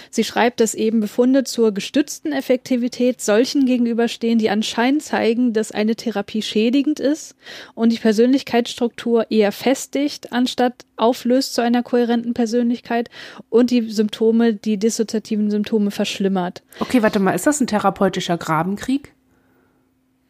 [0.09, 5.95] Sie schreibt, dass eben Befunde zur gestützten Effektivität solchen gegenüberstehen, die anscheinend zeigen, dass eine
[5.95, 7.35] Therapie schädigend ist
[7.75, 13.09] und die Persönlichkeitsstruktur eher festigt, anstatt auflöst zu einer kohärenten Persönlichkeit
[13.49, 16.63] und die Symptome, die dissoziativen Symptome verschlimmert.
[16.79, 19.13] Okay, warte mal, ist das ein therapeutischer Grabenkrieg?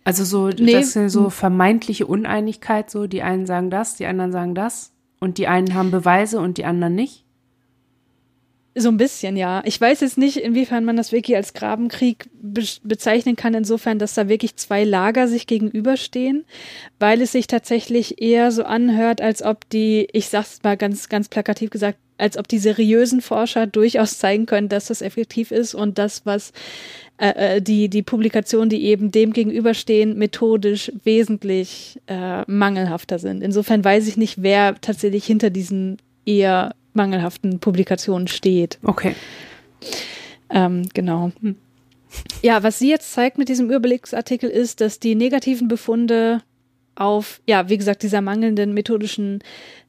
[0.04, 0.74] Also so, nee.
[0.74, 5.38] das ist so vermeintliche Uneinigkeit, so die einen sagen das, die anderen sagen das und
[5.38, 7.26] die einen haben Beweise und die anderen nicht?
[8.76, 9.64] So ein bisschen, ja.
[9.66, 14.14] Ich weiß jetzt nicht, inwiefern man das wirklich als Grabenkrieg be bezeichnen kann, insofern, dass
[14.14, 16.46] da wirklich zwei Lager sich gegenüberstehen,
[17.00, 21.30] weil es sich tatsächlich eher so anhört, als ob die, ich sag's mal ganz, ganz
[21.30, 25.98] plakativ gesagt, als ob die seriösen Forscher durchaus zeigen können, dass das effektiv ist und
[25.98, 26.52] das, was
[27.18, 33.42] äh, äh die, die Publikationen, die eben dem gegenüberstehen, methodisch wesentlich äh, mangelhafter sind.
[33.42, 38.80] Insofern weiß ich nicht, wer tatsächlich hinter diesen eher mangelhaften Publikationen steht.
[38.84, 39.16] Okay.
[40.50, 41.32] Ähm, genau.
[41.42, 41.56] Hm.
[42.42, 46.42] Ja, was sie jetzt zeigt mit diesem Überblicksartikel ist, dass die negativen Befunde
[46.96, 49.40] auf, ja, wie gesagt, dieser mangelnden methodischen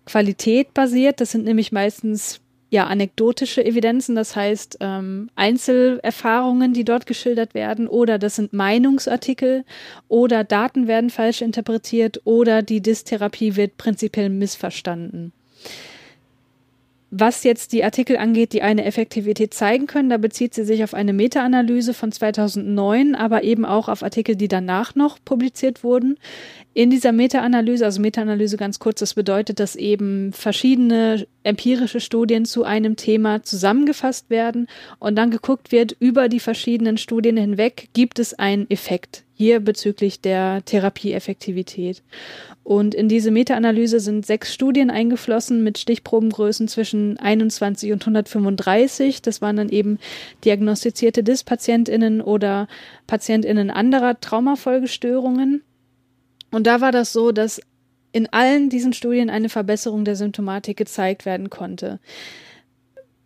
[0.04, 1.20] Qualität basiert.
[1.20, 7.88] Das sind nämlich meistens ja anekdotische Evidenzen, das heißt ähm, Einzelerfahrungen, die dort geschildert werden,
[7.88, 9.64] oder das sind Meinungsartikel,
[10.06, 15.32] oder Daten werden falsch interpretiert, oder die Dystherapie wird prinzipiell missverstanden.
[17.12, 20.94] Was jetzt die Artikel angeht, die eine Effektivität zeigen können, da bezieht sie sich auf
[20.94, 26.18] eine Meta-Analyse von 2009, aber eben auch auf Artikel, die danach noch publiziert wurden.
[26.72, 32.62] In dieser Meta-Analyse, also Meta-Analyse ganz kurz, das bedeutet, dass eben verschiedene empirische Studien zu
[32.62, 34.68] einem Thema zusammengefasst werden
[35.00, 40.20] und dann geguckt wird, über die verschiedenen Studien hinweg gibt es einen Effekt hier bezüglich
[40.20, 42.02] der Therapieeffektivität.
[42.62, 49.22] Und in diese Meta-Analyse sind sechs Studien eingeflossen mit Stichprobengrößen zwischen 21 und 135.
[49.22, 49.98] Das waren dann eben
[50.44, 52.68] diagnostizierte DIS-PatientInnen oder
[53.06, 55.62] PatientInnen anderer Traumafolgestörungen.
[56.50, 57.62] Und da war das so, dass
[58.12, 61.98] in allen diesen Studien eine Verbesserung der Symptomatik gezeigt werden konnte.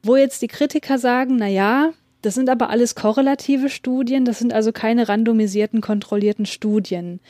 [0.04, 1.92] Wo jetzt die Kritiker sagen, na ja,
[2.24, 7.20] das sind aber alles korrelative Studien, das sind also keine randomisierten, kontrollierten Studien.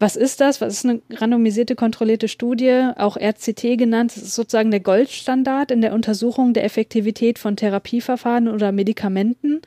[0.00, 0.60] Was ist das?
[0.60, 4.16] Was ist eine randomisierte, kontrollierte Studie, auch RCT genannt?
[4.16, 9.62] Das ist sozusagen der Goldstandard in der Untersuchung der Effektivität von Therapieverfahren oder Medikamenten.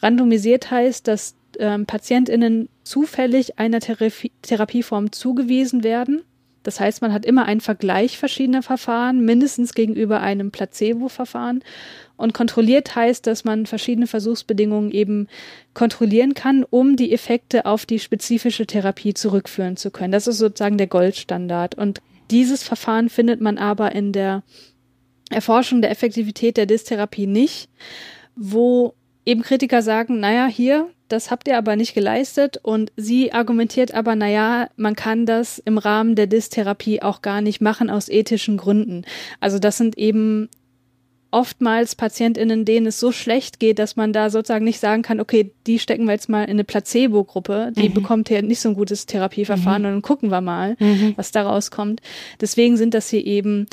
[0.00, 6.22] Randomisiert heißt, dass ähm, PatientInnen zufällig einer Therapie Therapieform zugewiesen werden.
[6.62, 11.62] Das heißt, man hat immer einen Vergleich verschiedener Verfahren, mindestens gegenüber einem Placebo-Verfahren.
[12.16, 15.26] Und kontrolliert heißt, dass man verschiedene Versuchsbedingungen eben
[15.72, 20.12] kontrollieren kann, um die Effekte auf die spezifische Therapie zurückführen zu können.
[20.12, 21.76] Das ist sozusagen der Goldstandard.
[21.76, 24.42] Und dieses Verfahren findet man aber in der
[25.30, 27.70] Erforschung der Effektivität der Dystherapie nicht,
[28.36, 28.94] wo
[29.24, 34.14] eben Kritiker sagen, naja, hier, das habt ihr aber nicht geleistet und sie argumentiert aber,
[34.14, 39.04] naja, man kann das im Rahmen der Dystherapie auch gar nicht machen aus ethischen Gründen.
[39.40, 40.48] Also das sind eben
[41.30, 45.52] oftmals PatientInnen, denen es so schlecht geht, dass man da sozusagen nicht sagen kann, okay,
[45.66, 47.94] die stecken wir jetzt mal in eine Placebo-Gruppe, die mhm.
[47.94, 49.88] bekommt hier nicht so ein gutes Therapieverfahren mhm.
[49.88, 51.14] und dann gucken wir mal, mhm.
[51.16, 52.00] was da rauskommt.
[52.40, 53.66] Deswegen sind das hier eben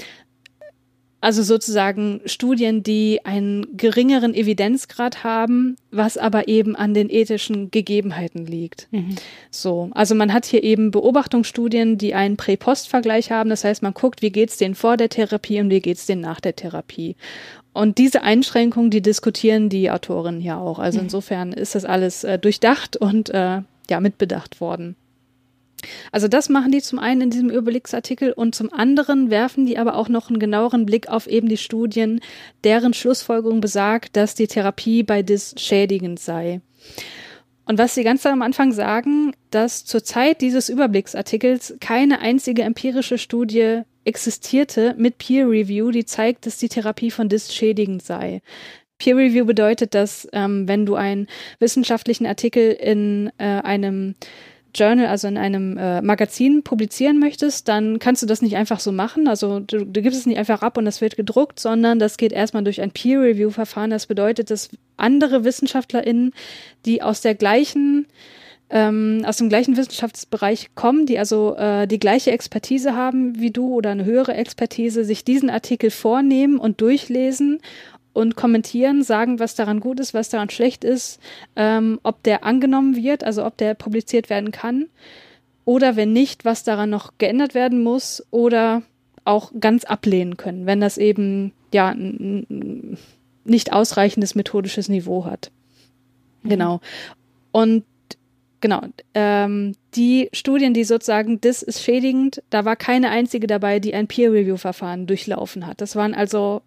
[1.20, 8.46] also sozusagen Studien, die einen geringeren Evidenzgrad haben, was aber eben an den ethischen Gegebenheiten
[8.46, 8.88] liegt.
[8.92, 9.16] Mhm.
[9.50, 13.50] So, also man hat hier eben Beobachtungsstudien, die einen Prä-Post-Vergleich haben.
[13.50, 16.40] Das heißt, man guckt, wie geht's denen vor der Therapie und wie geht's denen nach
[16.40, 17.16] der Therapie.
[17.74, 20.78] Und diese Einschränkungen, die diskutieren die Autorinnen hier auch.
[20.78, 21.06] Also mhm.
[21.06, 24.96] insofern ist das alles äh, durchdacht und äh, ja mitbedacht worden.
[26.12, 29.96] Also das machen die zum einen in diesem Überblicksartikel und zum anderen werfen die aber
[29.96, 32.20] auch noch einen genaueren Blick auf eben die Studien,
[32.64, 36.62] deren Schlussfolgerung besagt, dass die Therapie bei DIS schädigend sei.
[37.66, 43.18] Und was sie ganz am Anfang sagen, dass zur Zeit dieses Überblicksartikels keine einzige empirische
[43.18, 48.42] Studie existierte mit Peer Review, die zeigt, dass die Therapie von DIS schädigend sei.
[49.00, 51.28] Peer Review bedeutet, dass ähm, wenn du einen
[51.60, 54.16] wissenschaftlichen Artikel in äh, einem
[54.78, 58.92] Journal, also in einem äh, Magazin publizieren möchtest, dann kannst du das nicht einfach so
[58.92, 59.28] machen.
[59.28, 62.32] Also du, du gibst es nicht einfach ab und das wird gedruckt, sondern das geht
[62.32, 63.90] erstmal durch ein Peer-Review-Verfahren.
[63.90, 66.34] Das bedeutet, dass andere WissenschaftlerInnen,
[66.86, 68.08] die aus der gleichen
[68.70, 73.74] ähm, aus dem gleichen Wissenschaftsbereich kommen, die also äh, die gleiche Expertise haben wie du
[73.74, 77.60] oder eine höhere Expertise, sich diesen Artikel vornehmen und durchlesen
[78.18, 81.20] und kommentieren, sagen, was daran gut ist, was daran schlecht ist,
[81.56, 84.88] ähm, ob der angenommen wird, also ob der publiziert werden kann
[85.66, 88.82] oder wenn nicht, was daran noch geändert werden muss oder
[89.24, 91.94] auch ganz ablehnen können, wenn das eben ja
[93.44, 95.52] nicht ausreichendes methodisches Niveau hat.
[96.42, 96.50] Mhm.
[96.50, 96.80] Genau.
[97.52, 97.84] Und
[98.62, 98.82] genau,
[99.14, 104.08] ähm, die Studien, die sozusagen, das ist schädigend, da war keine einzige dabei, die ein
[104.08, 105.82] Peer-Review-Verfahren durchlaufen hat.
[105.82, 106.64] Das waren also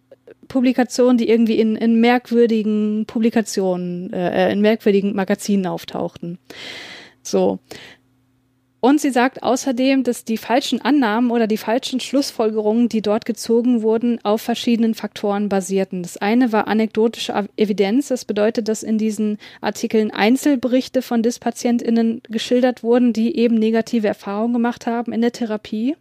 [0.50, 6.38] Publikationen, die irgendwie in, in merkwürdigen Publikationen, äh, in merkwürdigen Magazinen auftauchten.
[7.22, 7.60] So.
[8.80, 13.82] Und sie sagt außerdem, dass die falschen Annahmen oder die falschen Schlussfolgerungen, die dort gezogen
[13.82, 16.02] wurden, auf verschiedenen Faktoren basierten.
[16.02, 18.08] Das eine war anekdotische Evidenz.
[18.08, 24.54] Das bedeutet, dass in diesen Artikeln Einzelberichte von DIS-PatientInnen geschildert wurden, die eben negative Erfahrungen
[24.54, 25.94] gemacht haben in der Therapie.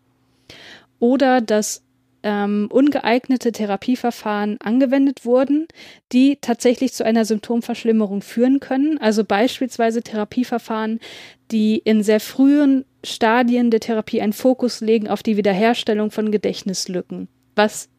[1.00, 1.84] Oder dass
[2.24, 5.68] ähm, ungeeignete Therapieverfahren angewendet wurden,
[6.12, 8.98] die tatsächlich zu einer Symptomverschlimmerung führen können.
[8.98, 11.00] Also beispielsweise Therapieverfahren,
[11.52, 17.28] die in sehr frühen Stadien der Therapie einen Fokus legen auf die Wiederherstellung von Gedächtnislücken,
[17.56, 17.90] was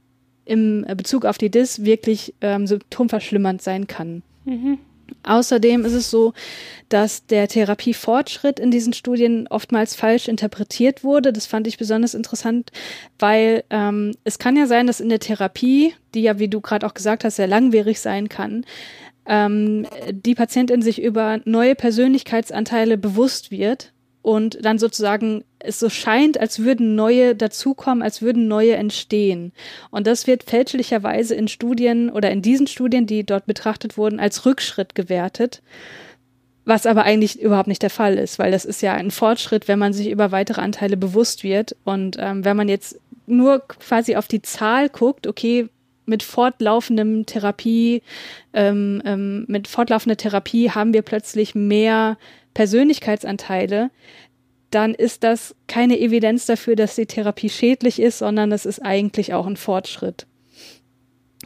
[0.44, 4.22] im Bezug auf die DIS wirklich ähm, symptomverschlimmernd sein kann.
[4.44, 4.78] Mhm.
[5.22, 6.32] Außerdem ist es so,
[6.88, 11.32] dass der Therapiefortschritt in diesen Studien oftmals falsch interpretiert wurde.
[11.32, 12.70] Das fand ich besonders interessant,
[13.18, 16.86] weil ähm, es kann ja sein, dass in der Therapie, die ja, wie du gerade
[16.86, 18.64] auch gesagt hast, sehr langwierig sein kann,
[19.26, 23.92] ähm, die Patientin sich über neue Persönlichkeitsanteile bewusst wird
[24.22, 29.52] und dann sozusagen es so scheint, als würden neue dazukommen, als würden neue entstehen.
[29.90, 34.44] Und das wird fälschlicherweise in Studien oder in diesen Studien, die dort betrachtet wurden, als
[34.46, 35.62] Rückschritt gewertet.
[36.64, 39.78] Was aber eigentlich überhaupt nicht der Fall ist, weil das ist ja ein Fortschritt, wenn
[39.78, 41.74] man sich über weitere Anteile bewusst wird.
[41.84, 45.68] Und ähm, wenn man jetzt nur quasi auf die Zahl guckt, okay,
[46.06, 48.02] mit fortlaufendem Therapie,
[48.52, 52.18] ähm, ähm, mit fortlaufender Therapie haben wir plötzlich mehr
[52.55, 53.90] Persönlichkeitsanteile,
[54.70, 59.34] dann ist das keine Evidenz dafür, dass die Therapie schädlich ist, sondern es ist eigentlich
[59.34, 60.26] auch ein Fortschritt.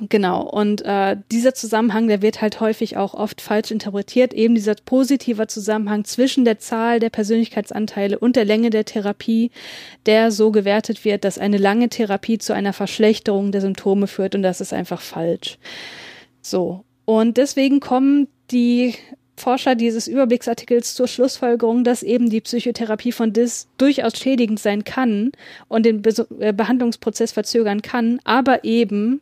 [0.00, 4.74] Genau, und äh, dieser Zusammenhang, der wird halt häufig auch oft falsch interpretiert, eben dieser
[4.74, 9.52] positive Zusammenhang zwischen der Zahl der Persönlichkeitsanteile und der Länge der Therapie,
[10.06, 14.42] der so gewertet wird, dass eine lange Therapie zu einer Verschlechterung der Symptome führt und
[14.42, 15.58] das ist einfach falsch.
[16.42, 18.94] So, und deswegen kommen die
[19.36, 25.32] Forscher dieses Überblicksartikels zur Schlussfolgerung, dass eben die Psychotherapie von DIS durchaus schädigend sein kann
[25.68, 29.20] und den Be äh, Behandlungsprozess verzögern kann, aber eben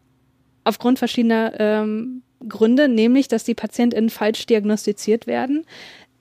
[0.65, 5.65] aufgrund verschiedener ähm, Gründe, nämlich dass die PatientInnen falsch diagnostiziert werden,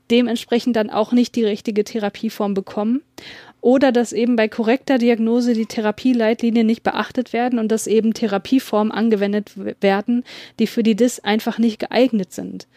[0.09, 3.01] dementsprechend dann auch nicht die richtige Therapieform bekommen
[3.61, 8.91] oder dass eben bei korrekter Diagnose die Therapieleitlinien nicht beachtet werden und dass eben Therapieformen
[8.91, 10.23] angewendet werden,
[10.59, 12.67] die für die DIS einfach nicht geeignet sind.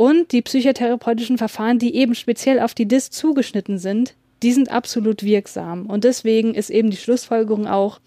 [0.00, 5.22] Und die psychotherapeutischen Verfahren, die eben speziell auf die DIS zugeschnitten sind, die sind absolut
[5.22, 5.84] wirksam.
[5.84, 8.00] Und deswegen ist eben die Schlussfolgerung auch,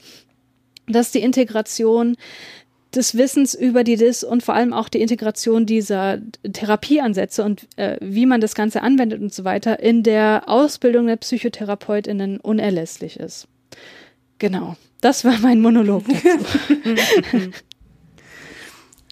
[0.88, 2.16] dass die Integration
[2.96, 6.18] des Wissens über die DIS und vor allem auch die Integration dieser
[6.52, 11.18] Therapieansätze und äh, wie man das Ganze anwendet und so weiter in der Ausbildung der
[11.18, 13.48] PsychotherapeutInnen unerlässlich ist.
[14.40, 14.78] Genau.
[15.00, 17.52] Das war mein Monolog dazu.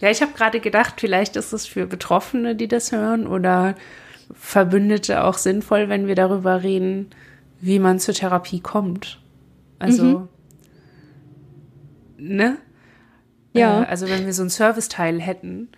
[0.02, 3.74] ja, ich habe gerade gedacht, vielleicht ist es für Betroffene, die das hören, oder
[4.34, 7.08] Verbündete auch sinnvoll, wenn wir darüber reden,
[7.62, 9.18] wie man zur Therapie kommt.
[9.78, 10.28] Also mhm
[12.22, 12.58] ne?
[13.52, 13.82] Ja.
[13.82, 15.68] Äh, also wenn wir so einen Serviceteil hätten.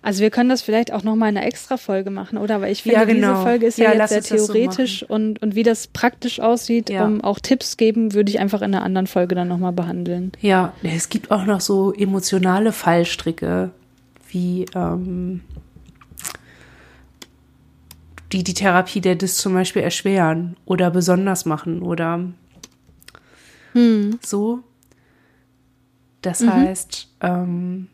[0.00, 2.60] Also wir können das vielleicht auch nochmal in einer extra Folge machen, oder?
[2.60, 3.32] Weil ich finde, ja, genau.
[3.32, 6.88] diese Folge ist ja, ja jetzt sehr theoretisch so und, und wie das praktisch aussieht,
[6.88, 7.04] ja.
[7.04, 10.32] um auch Tipps geben, würde ich einfach in einer anderen Folge dann nochmal behandeln.
[10.40, 13.70] Ja, es gibt auch noch so emotionale Fallstricke,
[14.28, 15.40] wie ähm,
[18.32, 22.24] die die Therapie der DIS zum Beispiel erschweren oder besonders machen oder
[23.72, 24.18] hm.
[24.22, 24.60] so.
[26.22, 26.52] Das mhm.
[26.52, 27.88] heißt, ähm,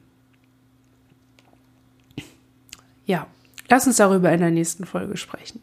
[3.06, 3.26] ja,
[3.68, 5.60] lass uns darüber in der nächsten Folge sprechen.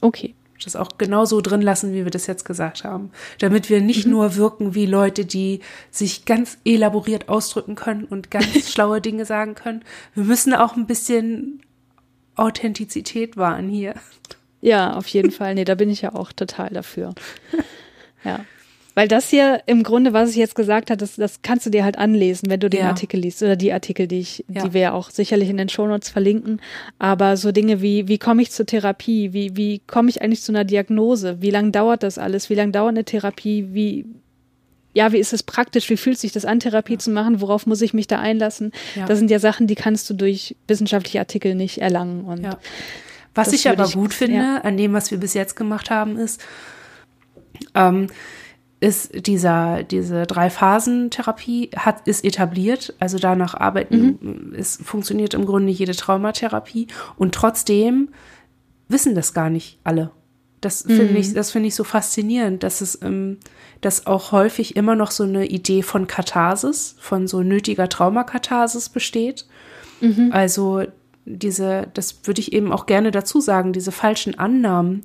[0.00, 0.34] Okay.
[0.62, 3.10] Das auch genau so drin lassen, wie wir das jetzt gesagt haben.
[3.40, 4.12] Damit wir nicht mhm.
[4.12, 5.60] nur wirken wie Leute, die
[5.90, 9.84] sich ganz elaboriert ausdrücken können und ganz schlaue Dinge sagen können.
[10.14, 11.62] Wir müssen auch ein bisschen
[12.36, 13.94] Authentizität wahren hier.
[14.60, 15.54] Ja, auf jeden Fall.
[15.56, 17.14] Nee, da bin ich ja auch total dafür.
[18.24, 18.44] Ja.
[18.94, 21.84] Weil das hier im Grunde, was ich jetzt gesagt habe, das, das kannst du dir
[21.84, 22.88] halt anlesen, wenn du den ja.
[22.88, 24.64] Artikel liest oder die Artikel, die ich, ja.
[24.64, 26.60] die wir ja auch sicherlich in den Shownotes verlinken.
[26.98, 29.32] Aber so Dinge wie, wie komme ich zur Therapie?
[29.32, 31.40] Wie, wie komme ich eigentlich zu einer Diagnose?
[31.40, 32.50] Wie lange dauert das alles?
[32.50, 33.68] Wie lange dauert eine Therapie?
[33.72, 34.04] Wie,
[34.92, 35.88] ja, wie ist es praktisch?
[35.88, 36.98] Wie fühlt sich das an, Therapie ja.
[36.98, 37.40] zu machen?
[37.40, 38.72] Worauf muss ich mich da einlassen?
[39.06, 42.24] Das sind ja Sachen, die kannst du durch wissenschaftliche Artikel nicht erlangen.
[42.24, 42.46] Und.
[43.34, 46.42] Was ich aber gut ich, finde an dem, was wir bis jetzt gemacht haben, ist,
[47.74, 48.08] ähm,
[48.82, 52.94] ist dieser, diese Drei-Phasen-Therapie hat, ist etabliert.
[52.98, 54.54] Also danach arbeiten, mhm.
[54.56, 56.88] es funktioniert im Grunde jede Traumatherapie.
[57.16, 58.08] Und trotzdem
[58.88, 60.10] wissen das gar nicht alle.
[60.60, 61.16] Das finde mhm.
[61.16, 63.38] ich, das finde ich so faszinierend, dass es, ähm,
[63.80, 69.46] dass auch häufig immer noch so eine Idee von Katharsis, von so nötiger Traumakatharsis besteht.
[70.00, 70.30] Mhm.
[70.32, 70.82] Also
[71.24, 75.02] diese, das würde ich eben auch gerne dazu sagen, diese falschen Annahmen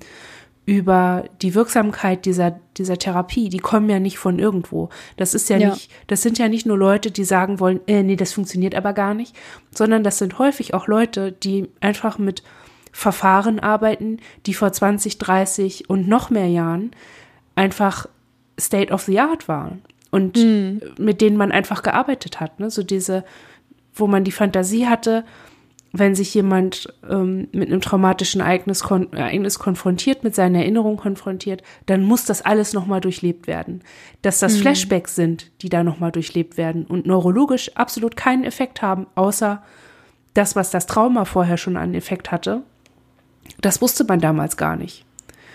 [0.68, 4.90] über die Wirksamkeit dieser, dieser Therapie, die kommen ja nicht von irgendwo.
[5.16, 8.04] Das ist ja, ja, nicht, das sind ja nicht nur Leute, die sagen wollen, äh,
[8.04, 9.34] nee, das funktioniert aber gar nicht,
[9.74, 12.44] sondern das sind häufig auch Leute, die einfach mit
[12.92, 16.92] Verfahren arbeiten, die vor 20, 30 und noch mehr Jahren
[17.56, 18.08] einfach
[18.60, 20.82] State of the Art waren und mhm.
[21.00, 22.60] mit denen man einfach gearbeitet hat.
[22.60, 22.70] Ne?
[22.70, 23.24] So diese,
[23.94, 25.24] wo man die Fantasie hatte,
[25.94, 31.64] wenn sich jemand ähm, mit einem traumatischen Ereignis, kon Ereignis konfrontiert, mit seinen Erinnerungen konfrontiert,
[31.86, 33.82] dann muss das alles nochmal durchlebt werden.
[34.22, 34.62] Dass das mhm.
[34.62, 39.64] Flashbacks sind, die da nochmal durchlebt werden und neurologisch absolut keinen Effekt haben, außer
[40.34, 42.62] das, was das Trauma vorher schon an Effekt hatte,
[43.62, 45.06] das wusste man damals gar nicht.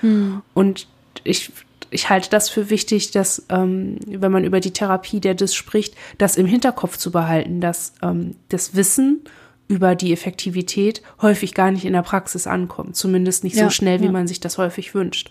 [0.01, 0.43] Mhm.
[0.55, 0.89] Und
[1.25, 1.53] ich,
[1.91, 5.95] ich halte das für wichtig, dass, ähm, wenn man über die Therapie der DIS spricht,
[6.19, 9.25] das im Hinterkopf zu behalten, dass ähm, das Wissen
[9.69, 12.97] über die Effektivität häufig gar nicht in der Praxis ankommt.
[12.97, 14.13] Zumindest nicht ja, so schnell, wie ja.
[14.13, 15.31] man sich das häufig wünscht.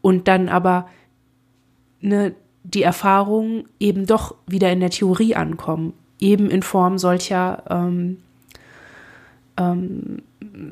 [0.00, 0.88] Und dann aber
[2.00, 5.92] ne, die Erfahrungen eben doch wieder in der Theorie ankommen.
[6.18, 8.18] Eben in Form solcher, ähm,
[9.58, 10.22] ähm,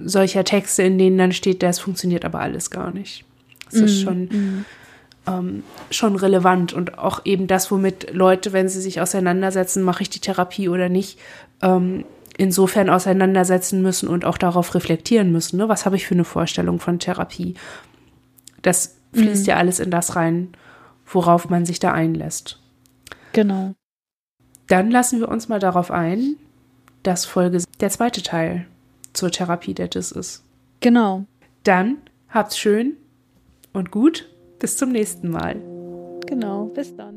[0.04, 3.24] solcher Texte, in denen dann steht, das funktioniert aber alles gar nicht.
[3.70, 4.24] Das mm, ist mhm, schon.
[4.24, 4.64] Mm.
[5.24, 10.10] Ähm, schon relevant und auch eben das, womit Leute, wenn sie sich auseinandersetzen, mache ich
[10.10, 11.16] die Therapie oder nicht,
[11.62, 12.04] ähm,
[12.36, 15.58] insofern auseinandersetzen müssen und auch darauf reflektieren müssen.
[15.58, 15.68] Ne?
[15.68, 17.54] Was habe ich für eine Vorstellung von Therapie?
[18.62, 19.48] Das fließt mhm.
[19.48, 20.48] ja alles in das rein,
[21.06, 22.60] worauf man sich da einlässt.
[23.32, 23.74] Genau.
[24.68, 26.36] Dann lassen wir uns mal darauf ein,
[27.02, 28.66] dass Folge der zweite Teil
[29.12, 30.44] zur Therapie der Dis ist.
[30.80, 31.24] Genau.
[31.64, 32.96] Dann habt's schön
[33.72, 34.28] und gut.
[34.58, 35.56] Bis zum nächsten Mal.
[36.26, 37.16] Genau, bis dann.